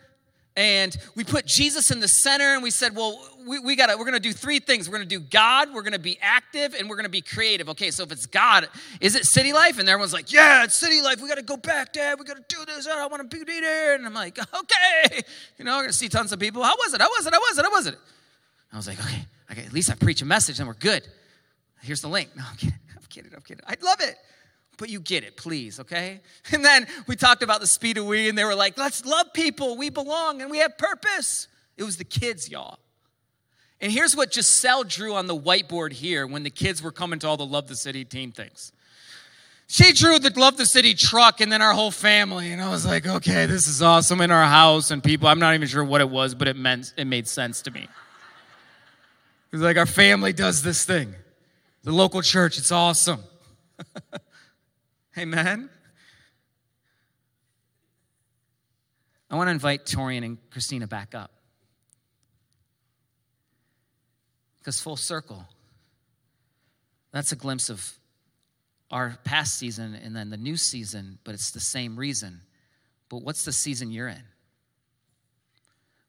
and 0.57 0.97
we 1.15 1.25
put 1.25 1.47
Jesus 1.47 1.91
in 1.91 2.01
the 2.01 2.09
center 2.09 2.55
and 2.55 2.63
we 2.63 2.71
said, 2.71 2.95
well, 2.97 3.19
we, 3.47 3.61
we 3.61 3.77
gotta, 3.77 3.97
we're 3.97 4.05
gonna 4.05 4.21
do 4.21 4.33
three 4.33 4.59
things. 4.59 4.89
We're 4.89 4.99
gonna 4.99 5.07
do 5.07 5.21
God, 5.21 5.73
we're 5.73 5.83
gonna 5.83 5.99
be 5.99 6.19
active, 6.21 6.75
and 6.75 6.89
we're 6.89 6.97
gonna 6.97 7.09
be 7.09 7.23
creative. 7.23 7.69
Okay, 7.71 7.91
so 7.91 8.03
if 8.03 8.13
it's 8.13 8.27
God, 8.27 8.69
is 9.01 9.15
it 9.15 9.25
city 9.25 9.53
life? 9.53 9.79
And 9.79 9.89
everyone's 9.89 10.13
like, 10.13 10.33
yeah, 10.33 10.65
it's 10.65 10.75
city 10.75 11.01
life. 11.01 11.23
We 11.23 11.29
gotta 11.29 11.43
go 11.43 11.57
back, 11.57 11.93
Dad. 11.93 12.19
We 12.19 12.25
gotta 12.25 12.45
do 12.49 12.65
this. 12.67 12.87
I 12.87 13.07
wanna 13.07 13.25
be 13.25 13.43
there. 13.43 13.95
And 13.95 14.05
I'm 14.05 14.15
like, 14.15 14.39
okay. 14.55 15.23
You 15.57 15.65
know, 15.65 15.77
I'm 15.77 15.83
gonna 15.83 15.93
see 15.93 16.09
tons 16.09 16.33
of 16.33 16.39
people. 16.39 16.63
How 16.63 16.77
was 16.77 16.95
it? 16.95 17.01
How 17.01 17.09
was 17.09 17.27
it? 17.27 17.33
How 17.33 17.41
was 17.41 17.59
it? 17.59 17.65
How 17.65 17.71
was 17.71 17.87
it? 17.87 17.99
I 18.73 18.77
was 18.77 18.87
like, 18.87 19.01
okay, 19.01 19.25
okay, 19.53 19.65
at 19.65 19.73
least 19.73 19.91
I 19.91 19.95
preach 19.95 20.21
a 20.21 20.27
message 20.27 20.59
and 20.59 20.69
we're 20.69 20.75
good. 20.75 21.03
Here's 21.83 22.01
the 22.01 22.09
link. 22.09 22.31
No, 22.37 22.45
I'm 22.49 22.57
kidding. 22.57 22.78
I'm 22.97 23.07
kidding. 23.09 23.33
I'm 23.35 23.43
kidding. 23.43 23.64
I 23.66 23.76
love 23.83 24.01
it 24.01 24.16
but 24.81 24.89
you 24.89 24.99
get 24.99 25.24
it, 25.24 25.37
please, 25.37 25.78
okay? 25.78 26.20
And 26.53 26.64
then 26.64 26.87
we 27.07 27.14
talked 27.14 27.43
about 27.43 27.61
the 27.61 27.66
speed 27.66 27.99
of 27.99 28.07
we, 28.07 28.31
and 28.31 28.37
they 28.37 28.45
were 28.45 28.55
like, 28.55 28.78
let's 28.78 29.05
love 29.05 29.26
people. 29.35 29.76
We 29.76 29.91
belong 29.91 30.41
and 30.41 30.51
we 30.51 30.59
have 30.59 30.78
purpose. 30.78 31.49
It 31.76 31.85
was 31.85 31.99
the 31.99 32.05
kids, 32.05 32.51
y'all. 32.51 32.78
And 33.81 33.93
here's 33.93 34.16
what 34.16 34.33
Giselle 34.33 34.85
drew 34.85 35.14
on 35.14 35.26
the 35.26 35.37
whiteboard 35.37 35.93
here 35.93 36.26
when 36.26 36.43
the 36.43 36.51
kids 36.51 36.83
were 36.83 36.93
coming 36.93 37.18
to 37.20 37.28
all 37.28 37.37
the 37.37 37.47
Love 37.47 37.68
the 37.68 37.76
City 37.76 38.05
team 38.05 38.33
things. 38.33 38.72
She 39.66 39.93
drew 39.93 40.18
the 40.18 40.33
Love 40.39 40.57
the 40.57 40.66
City 40.66 40.95
truck 40.95 41.41
and 41.41 41.53
then 41.53 41.62
our 41.62 41.72
whole 41.72 41.91
family. 41.91 42.51
And 42.51 42.61
I 42.61 42.70
was 42.70 42.85
like, 42.85 43.07
okay, 43.07 43.47
this 43.47 43.68
is 43.68 43.83
awesome 43.83 44.20
in 44.22 44.31
our 44.31 44.47
house 44.47 44.91
and 44.91 45.05
people. 45.05 45.28
I'm 45.28 45.39
not 45.39 45.55
even 45.55 45.68
sure 45.68 45.85
what 45.85 46.01
it 46.01 46.09
was, 46.09 46.35
but 46.35 46.49
it 46.49 46.57
meant 46.57 46.93
it 46.97 47.07
made 47.07 47.28
sense 47.28 47.62
to 47.62 47.70
me. 47.70 47.83
It 47.83 49.57
was 49.57 49.62
like 49.62 49.76
our 49.76 49.87
family 49.87 50.33
does 50.33 50.62
this 50.62 50.85
thing. 50.85 51.14
The 51.83 51.93
local 51.93 52.20
church, 52.20 52.59
it's 52.59 52.72
awesome. 52.72 53.22
Amen. 55.18 55.70
I 59.31 59.37
want 59.37 59.47
to 59.47 59.53
invite 59.53 59.87
Torian 59.87 60.24
and 60.24 60.39
Christina 60.51 60.87
back 60.87 61.14
up. 61.14 61.31
Because 64.59 64.78
full 64.78 64.97
circle, 64.97 65.47
that's 67.12 67.33
a 67.33 67.37
glimpse 67.37 67.70
of 67.70 67.95
our 68.91 69.16
past 69.24 69.57
season 69.57 69.95
and 69.95 70.14
then 70.14 70.28
the 70.28 70.37
new 70.37 70.59
season, 70.59 71.18
but 71.24 71.33
it's 71.33 71.51
the 71.51 71.61
same 71.61 71.97
reason. 71.97 72.43
But 73.09 73.22
what's 73.22 73.45
the 73.45 73.53
season 73.53 73.91
you're 73.91 74.09
in? 74.09 74.22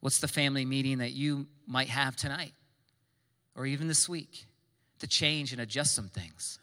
What's 0.01 0.19
the 0.19 0.27
family 0.27 0.65
meeting 0.65 0.97
that 0.97 1.11
you 1.11 1.47
might 1.65 1.87
have 1.87 2.17
tonight 2.17 2.53
or 3.55 3.65
even 3.65 3.87
this 3.87 4.09
week 4.09 4.47
to 5.01 5.07
change 5.07 5.51
and 5.51 5.61
adjust 5.61 5.93
some 5.93 6.07
things? 6.07 6.57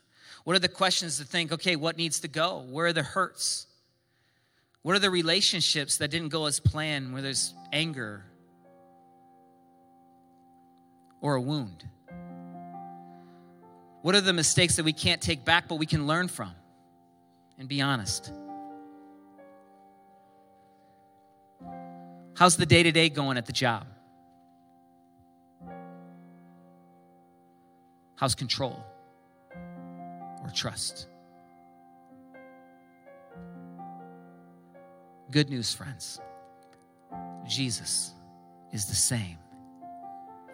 What 0.44 0.56
are 0.56 0.60
the 0.60 0.68
questions 0.68 1.18
to 1.18 1.24
think, 1.24 1.52
okay, 1.52 1.76
what 1.76 1.96
needs 1.96 2.20
to 2.20 2.28
go? 2.28 2.64
Where 2.68 2.86
are 2.86 2.92
the 2.92 3.02
hurts? 3.02 3.66
What 4.82 4.96
are 4.96 5.00
the 5.00 5.10
relationships 5.10 5.98
that 5.98 6.10
didn't 6.10 6.30
go 6.30 6.46
as 6.46 6.60
planned, 6.60 7.12
where 7.12 7.20
there's 7.20 7.52
anger 7.72 8.24
or 11.20 11.34
a 11.34 11.40
wound? 11.40 11.86
What 14.02 14.14
are 14.14 14.20
the 14.20 14.32
mistakes 14.32 14.76
that 14.76 14.84
we 14.84 14.92
can't 14.92 15.20
take 15.20 15.44
back, 15.44 15.68
but 15.68 15.74
we 15.74 15.86
can 15.86 16.06
learn 16.06 16.28
from 16.28 16.52
and 17.58 17.68
be 17.68 17.82
honest? 17.82 18.32
How's 22.36 22.56
the 22.56 22.66
day 22.66 22.84
to 22.84 22.92
day 22.92 23.08
going 23.08 23.36
at 23.36 23.46
the 23.46 23.52
job? 23.52 23.86
How's 28.18 28.34
control? 28.34 28.84
or 30.42 30.50
trust. 30.50 31.08
Good 35.30 35.50
news, 35.50 35.74
friends. 35.74 36.20
Jesus 37.46 38.12
is 38.72 38.86
the 38.86 38.94
same 38.94 39.38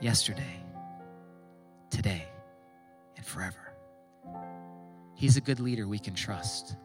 yesterday, 0.00 0.62
today, 1.90 2.24
and 3.16 3.24
forever. 3.24 3.72
He's 5.14 5.36
a 5.36 5.40
good 5.40 5.60
leader 5.60 5.86
we 5.86 5.98
can 5.98 6.14
trust. 6.14 6.76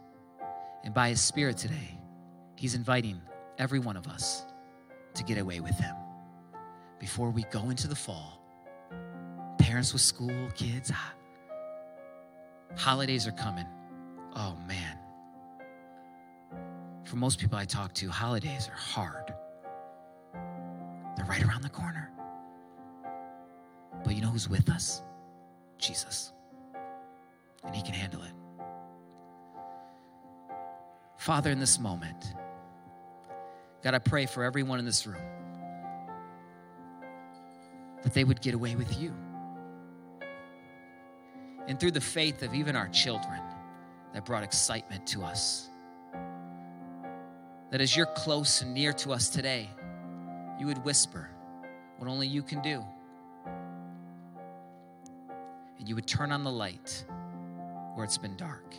And 0.83 0.93
by 0.93 1.09
His 1.09 1.21
Spirit 1.21 1.57
today, 1.57 1.97
He's 2.55 2.75
inviting 2.75 3.19
every 3.57 3.79
one 3.79 3.97
of 3.97 4.07
us 4.07 4.45
to 5.15 5.23
get 5.23 5.37
away 5.37 5.59
with 5.59 5.77
Him 5.77 5.95
before 6.99 7.29
we 7.31 7.43
go 7.51 7.69
into 7.69 7.87
the 7.87 7.95
fall. 7.95 8.38
Parents 9.69 9.93
with 9.93 10.01
school, 10.01 10.49
kids, 10.55 10.91
ah, 10.91 11.13
Holidays 12.75 13.27
are 13.27 13.31
coming. 13.33 13.67
Oh, 14.35 14.57
man. 14.67 14.97
For 17.03 17.17
most 17.17 17.37
people 17.37 17.55
I 17.55 17.65
talk 17.65 17.93
to, 17.93 18.09
holidays 18.09 18.67
are 18.67 18.75
hard. 18.75 19.31
They're 21.15 21.25
right 21.27 21.45
around 21.45 21.61
the 21.61 21.69
corner. 21.69 22.09
But 24.03 24.15
you 24.15 24.23
know 24.23 24.29
who's 24.29 24.49
with 24.49 24.71
us? 24.71 25.03
Jesus. 25.77 26.33
And 27.63 27.75
He 27.75 27.83
can 27.83 27.93
handle 27.93 28.23
it. 28.23 28.33
Father, 31.17 31.51
in 31.51 31.59
this 31.59 31.77
moment, 31.79 32.33
God, 33.83 33.93
I 33.93 33.99
pray 33.99 34.25
for 34.25 34.43
everyone 34.43 34.79
in 34.79 34.85
this 34.85 35.05
room 35.05 35.21
that 38.01 38.15
they 38.15 38.23
would 38.23 38.41
get 38.41 38.55
away 38.55 38.75
with 38.75 38.99
you 38.99 39.13
and 41.69 41.79
through 41.79 41.91
the 41.91 42.01
faith 42.01 42.41
of 42.41 42.55
even 42.55 42.75
our 42.75 42.89
children 42.89 43.39
that 44.11 44.25
brought 44.25 44.41
excitement 44.41 45.05
to 45.05 45.21
us. 45.23 45.69
That 47.69 47.79
as 47.79 47.95
you're 47.95 48.07
close 48.07 48.63
and 48.63 48.73
near 48.73 48.91
to 48.93 49.11
us 49.11 49.29
today, 49.29 49.69
you 50.59 50.65
would 50.65 50.83
whisper 50.83 51.29
what 51.97 52.09
only 52.09 52.25
you 52.25 52.41
can 52.41 52.63
do. 52.63 52.83
And 55.77 55.87
you 55.87 55.93
would 55.93 56.07
turn 56.07 56.31
on 56.31 56.43
the 56.43 56.51
light 56.51 57.05
where 57.93 58.03
it's 58.03 58.17
been 58.17 58.35
dark. 58.35 58.73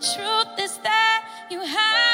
the 0.00 0.06
truth 0.06 0.58
is 0.58 0.78
that 0.78 1.24
you 1.50 1.60
have. 1.60 2.07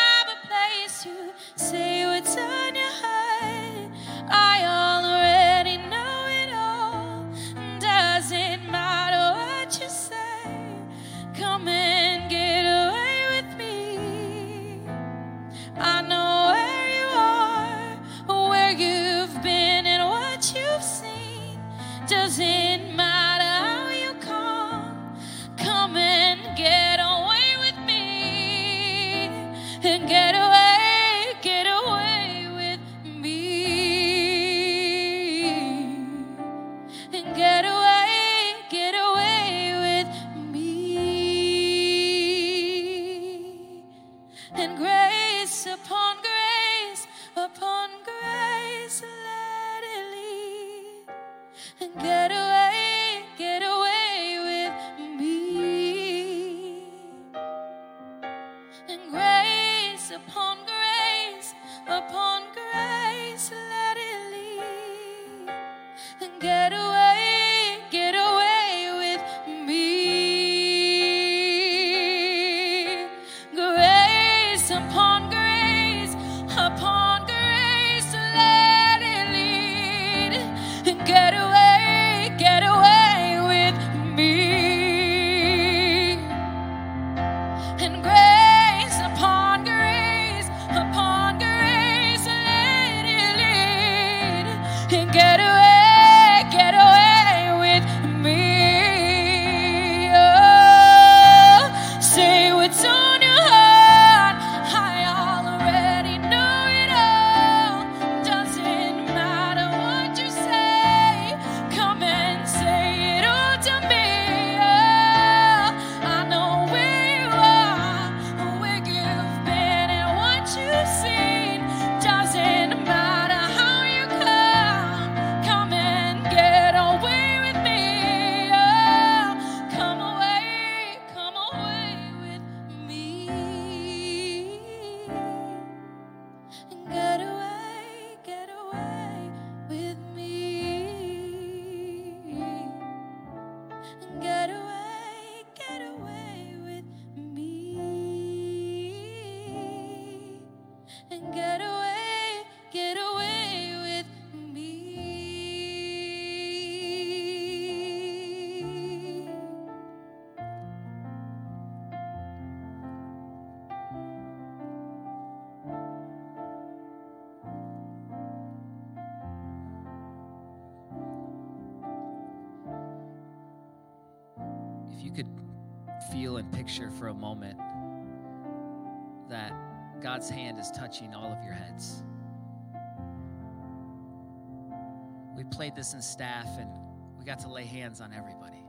We 185.37 185.45
played 185.45 185.75
this 185.75 185.95
in 185.95 186.03
staff 186.03 186.49
and 186.59 186.71
we 187.19 187.25
got 187.25 187.41
to 187.41 187.49
lay 187.49 187.65
hands 187.65 188.01
on 188.01 188.13
everybody. 188.13 188.65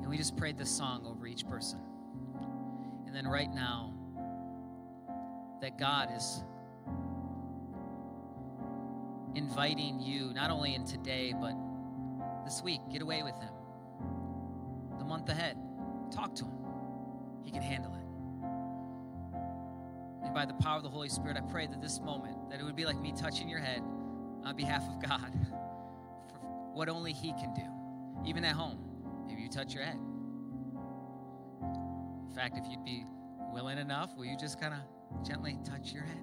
And 0.00 0.08
we 0.08 0.16
just 0.16 0.36
prayed 0.36 0.58
this 0.58 0.70
song 0.70 1.06
over 1.06 1.26
each 1.26 1.46
person. 1.46 1.80
And 3.06 3.14
then 3.14 3.26
right 3.26 3.52
now, 3.52 3.92
that 5.60 5.78
God 5.78 6.10
is 6.14 6.44
inviting 9.34 10.00
you, 10.00 10.32
not 10.34 10.50
only 10.50 10.74
in 10.74 10.84
today, 10.84 11.34
but 11.38 11.54
this 12.44 12.62
week, 12.62 12.80
get 12.90 13.02
away 13.02 13.22
with 13.22 13.34
Him 13.40 13.52
the 14.98 15.04
month 15.04 15.28
ahead. 15.28 15.56
Talk 16.10 16.34
to 16.36 16.44
him. 16.44 16.52
He 17.44 17.50
can 17.50 17.62
handle 17.62 17.94
it. 17.94 18.00
And 20.24 20.34
by 20.34 20.44
the 20.46 20.54
power 20.54 20.76
of 20.76 20.82
the 20.82 20.88
Holy 20.88 21.08
Spirit, 21.08 21.36
I 21.36 21.40
pray 21.40 21.66
that 21.66 21.80
this 21.80 22.00
moment, 22.00 22.50
that 22.50 22.60
it 22.60 22.64
would 22.64 22.76
be 22.76 22.84
like 22.84 22.98
me 23.00 23.12
touching 23.16 23.48
your 23.48 23.60
head 23.60 23.82
on 24.46 24.56
behalf 24.56 24.88
of 24.88 25.02
God 25.02 25.32
for 26.30 26.38
what 26.72 26.88
only 26.88 27.12
He 27.12 27.32
can 27.32 27.52
do. 27.52 28.28
Even 28.28 28.44
at 28.44 28.54
home, 28.54 28.78
maybe 29.26 29.42
you 29.42 29.48
touch 29.48 29.74
your 29.74 29.82
head. 29.82 29.98
In 32.28 32.32
fact, 32.34 32.56
if 32.56 32.64
you'd 32.70 32.84
be 32.84 33.04
willing 33.52 33.78
enough, 33.78 34.16
will 34.16 34.24
you 34.24 34.36
just 34.38 34.60
kind 34.60 34.72
of 34.72 35.26
gently 35.26 35.58
touch 35.64 35.92
your 35.92 36.04
head? 36.04 36.22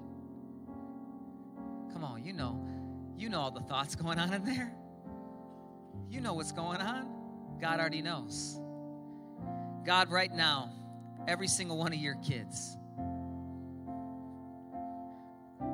Come 1.91 2.03
on, 2.03 2.23
you 2.23 2.33
know, 2.33 2.65
you 3.17 3.29
know 3.29 3.41
all 3.41 3.51
the 3.51 3.61
thoughts 3.61 3.95
going 4.01 4.17
on 4.17 4.33
in 4.33 4.45
there. 4.45 4.73
You 6.09 6.21
know 6.21 6.33
what's 6.33 6.53
going 6.53 6.79
on. 6.79 7.07
God 7.59 7.79
already 7.79 8.01
knows. 8.01 8.59
God, 9.85 10.09
right 10.09 10.33
now, 10.33 10.71
every 11.27 11.47
single 11.47 11.77
one 11.77 11.91
of 11.91 11.99
your 11.99 12.15
kids, 12.15 12.77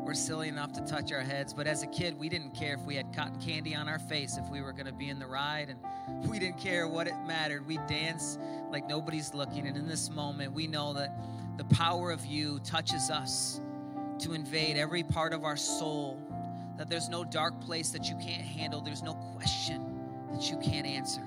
we're 0.10 0.16
silly 0.16 0.48
enough 0.48 0.74
to 0.74 0.82
touch 0.82 1.12
our 1.12 1.22
heads, 1.22 1.54
but 1.54 1.68
as 1.68 1.84
a 1.84 1.88
kid, 1.88 2.18
we 2.18 2.30
didn't 2.30 2.50
care 2.56 2.74
if 2.74 2.82
we 2.82 2.96
had 2.96 3.14
cotton 3.16 3.40
candy 3.40 3.76
on 3.76 3.88
our 3.88 4.00
face, 4.00 4.38
if 4.38 4.50
we 4.50 4.60
were 4.60 4.74
going 4.74 4.88
to 4.88 4.92
be 4.92 5.08
in 5.08 5.20
the 5.20 5.28
ride, 5.28 5.70
and 5.70 6.28
we 6.32 6.40
didn't 6.40 6.58
care 6.58 6.88
what 6.88 7.06
it 7.06 7.14
mattered. 7.28 7.68
We 7.68 7.78
danced 7.88 8.40
like 8.72 8.90
nobody's 8.90 9.36
looking. 9.36 9.68
And 9.68 9.78
in 9.78 9.88
this 9.88 10.10
moment, 10.10 10.52
we 10.52 10.66
know 10.66 10.94
that 10.94 11.16
the 11.58 11.64
power 11.66 12.10
of 12.10 12.26
you 12.26 12.60
touches 12.64 13.12
us 13.12 13.62
to 14.18 14.34
invade 14.34 14.78
every 14.78 15.04
part 15.04 15.32
of 15.32 15.44
our 15.44 15.56
soul, 15.56 16.20
that 16.80 16.90
there's 16.90 17.08
no 17.08 17.24
dark 17.24 17.62
place 17.62 17.92
that 17.92 18.10
you 18.10 18.16
can't 18.16 18.42
handle, 18.42 18.82
there's 18.82 19.04
no 19.04 19.14
question 19.14 20.10
that 20.32 20.50
you 20.50 20.58
can't 20.58 20.88
answer. 20.88 21.22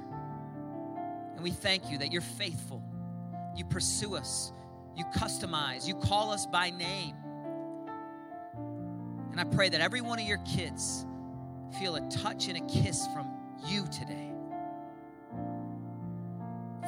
And 1.37 1.41
we 1.41 1.53
thank 1.53 1.89
you 1.89 1.99
that 1.99 2.11
you're 2.11 2.21
faithful. 2.21 2.83
You 3.57 3.65
pursue 3.65 4.17
us, 4.17 4.51
you 4.97 5.05
customize, 5.05 5.87
you 5.87 5.95
call 5.95 6.33
us 6.33 6.47
by 6.47 6.71
name. 6.71 7.15
And 9.33 9.41
I 9.41 9.45
pray 9.45 9.71
that 9.71 9.81
every 9.81 10.03
one 10.03 10.19
of 10.19 10.27
your 10.27 10.39
kids 10.39 11.07
feel 11.79 11.97
a 11.97 12.01
touch 12.11 12.49
and 12.49 12.59
a 12.59 12.67
kiss 12.67 13.07
from 13.15 13.27
you 13.67 13.87
today. 13.87 14.31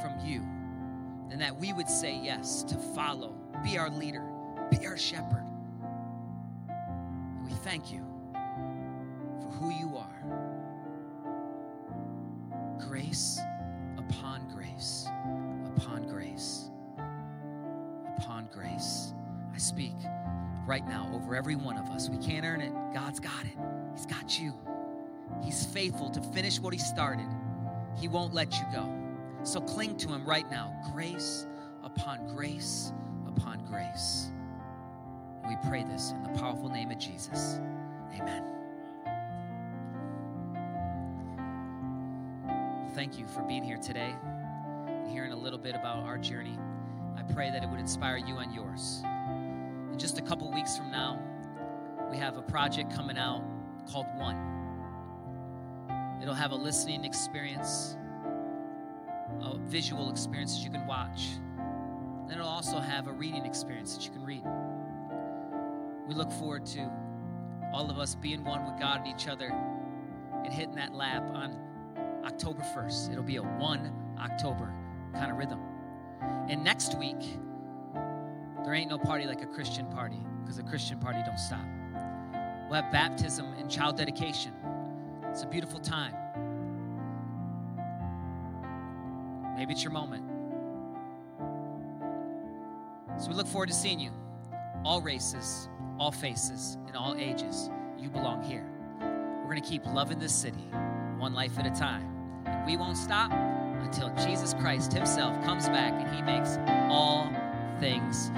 From 0.03 0.21
you. 0.25 0.43
And 1.31 1.41
that 1.41 1.57
we 1.57 1.73
would 1.73 1.89
say 1.89 2.21
yes 2.23 2.63
to 2.65 2.77
follow, 2.95 3.35
be 3.65 3.79
our 3.79 3.89
leader, 3.89 4.23
be 4.71 4.87
our 4.87 4.99
shepherd. 4.99 5.47
And 6.69 7.47
we 7.47 7.53
thank 7.65 7.91
you 7.91 8.05
for 9.41 9.49
who 9.49 9.71
you 9.71 9.97
are. 9.97 10.23
Grace 12.87 13.41
right 20.67 20.87
now 20.87 21.11
over 21.15 21.35
every 21.35 21.57
one 21.57 21.77
of 21.77 21.89
us. 21.91 22.09
We 22.09 22.19
can't 22.19 22.45
earn 22.45 22.61
it. 22.61 22.73
God's 22.93 23.21
got 23.21 23.45
it. 23.45 23.57
He's 23.95 24.07
got 24.07 24.39
you. 24.39 24.55
He's 25.43 25.65
faithful 25.65 26.11
to 26.11 26.21
finish 26.21 26.59
what 26.59 26.73
He 26.73 26.79
started. 26.79 27.29
He 27.99 28.09
won't 28.09 28.35
let 28.35 28.55
you 28.55 28.65
go. 28.73 28.93
So 29.43 29.61
cling 29.61 29.97
to 29.99 30.09
Him 30.09 30.25
right 30.25 30.51
now. 30.51 30.75
Grace 30.93 31.47
upon 31.83 32.35
grace 32.35 32.93
upon 33.27 33.65
grace. 33.67 34.31
We 35.47 35.57
pray 35.69 35.85
this 35.85 36.12
in 36.12 36.23
the 36.23 36.39
powerful 36.39 36.69
name 36.69 36.91
of 36.91 36.99
Jesus. 36.99 37.59
Amen. 38.15 38.45
Thank 42.95 43.19
you 43.19 43.27
for 43.27 43.43
being 43.43 43.65
here 43.65 43.77
today 43.77 44.15
and 44.87 45.11
hearing 45.11 45.33
a 45.33 45.37
little 45.37 45.59
bit 45.59 45.75
about 45.75 46.05
our 46.05 46.17
journey. 46.17 46.57
I 47.17 47.23
pray 47.33 47.51
that 47.51 47.62
it 47.62 47.69
would 47.69 47.81
inspire 47.81 48.17
you 48.17 48.39
and 48.39 48.55
yours. 48.55 49.03
In 49.95 50.01
just 50.01 50.19
a 50.19 50.23
couple 50.23 50.51
weeks 50.51 50.77
from 50.77 50.91
now, 50.91 51.23
we 52.11 52.17
have 52.17 52.37
a 52.37 52.43
project 52.43 52.93
coming 52.93 53.17
out 53.17 53.45
called 53.89 54.07
One. 54.17 54.37
It'll 56.21 56.35
have 56.35 56.51
a 56.51 56.57
listening 56.57 57.05
experience, 57.05 57.97
a 59.41 59.57
visual 59.57 60.11
experience 60.11 60.57
that 60.57 60.65
you 60.65 60.71
can 60.71 60.85
watch. 60.89 61.29
and 62.25 62.33
it'll 62.33 62.49
also 62.49 62.81
have 62.81 63.07
a 63.07 63.13
reading 63.13 63.47
experience 63.47 63.95
that 63.95 64.05
you 64.05 64.11
can 64.11 64.25
read. 64.25 64.43
We 66.09 66.17
look 66.17 66.33
forward 66.33 66.67
to 66.67 66.91
all 67.73 67.89
of 67.89 68.01
us 68.01 68.17
being 68.17 68.43
one 68.43 68.65
with 68.65 68.81
God 68.81 69.07
and 69.07 69.07
each 69.07 69.29
other 69.29 69.55
and 70.43 70.53
hitting 70.53 70.75
that 70.75 70.93
lap 70.93 71.23
on 71.33 71.57
October 72.25 72.63
1st. 72.63 73.13
It'll 73.13 73.23
be 73.23 73.37
a 73.37 73.45
1 73.45 74.17
October 74.19 74.75
kind 75.13 75.31
of 75.31 75.37
rhythm. 75.37 75.61
And 76.49 76.65
next 76.65 76.99
week, 76.99 77.39
there 78.65 78.75
ain't 78.75 78.91
no 78.91 78.99
party 78.99 79.27
like 79.27 79.43
a 79.43 79.47
Christian 79.47 79.87
party 79.87 80.19
because 80.43 80.59
a 80.59 80.62
Christian 80.62 80.99
party 80.99 81.21
don't 81.25 81.39
stop. 81.39 81.65
We'll 82.71 82.81
have 82.81 82.91
baptism 82.91 83.53
and 83.59 83.71
child 83.71 83.99
dedication. 83.99 84.53
It's 85.31 85.43
a 85.43 85.47
beautiful 85.47 85.81
time. 85.81 86.15
Maybe 89.57 89.73
it's 89.73 89.83
your 89.83 89.93
moment. 89.93 90.25
So 93.21 93.29
we 93.29 93.35
look 93.35 93.47
forward 93.47 93.69
to 93.69 93.75
seeing 93.75 94.01
you. 94.01 94.11
All 94.85 95.01
races, 95.01 95.69
all 95.99 96.11
faces, 96.11 96.79
and 96.87 96.97
all 96.97 97.15
ages. 97.17 97.71
You 97.99 98.09
belong 98.09 98.43
here. 98.43 98.67
We're 99.01 99.51
going 99.51 99.62
to 99.62 99.69
keep 99.69 99.85
loving 99.87 100.19
this 100.19 100.35
city 100.35 100.65
one 101.19 101.35
life 101.35 101.59
at 101.59 101.67
a 101.67 101.71
time. 101.71 102.09
And 102.47 102.67
we 102.67 102.77
won't 102.77 102.97
stop 102.97 103.31
until 103.83 104.12
Jesus 104.27 104.55
Christ 104.55 104.93
Himself 104.93 105.43
comes 105.45 105.69
back 105.69 105.93
and 105.93 106.15
He 106.15 106.23
makes 106.23 106.59
all 106.91 107.31
things. 107.79 108.31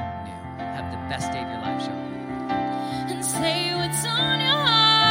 Have 0.77 0.91
the 0.91 0.99
best 1.09 1.33
day 1.33 1.43
of 1.43 1.49
your 1.49 1.61
life, 1.63 1.81
y'all. 1.87 3.11
and 3.11 3.25
say 3.25 3.75
what's 3.75 4.05
on 4.05 4.41
your 4.41 4.51
heart. 4.51 5.06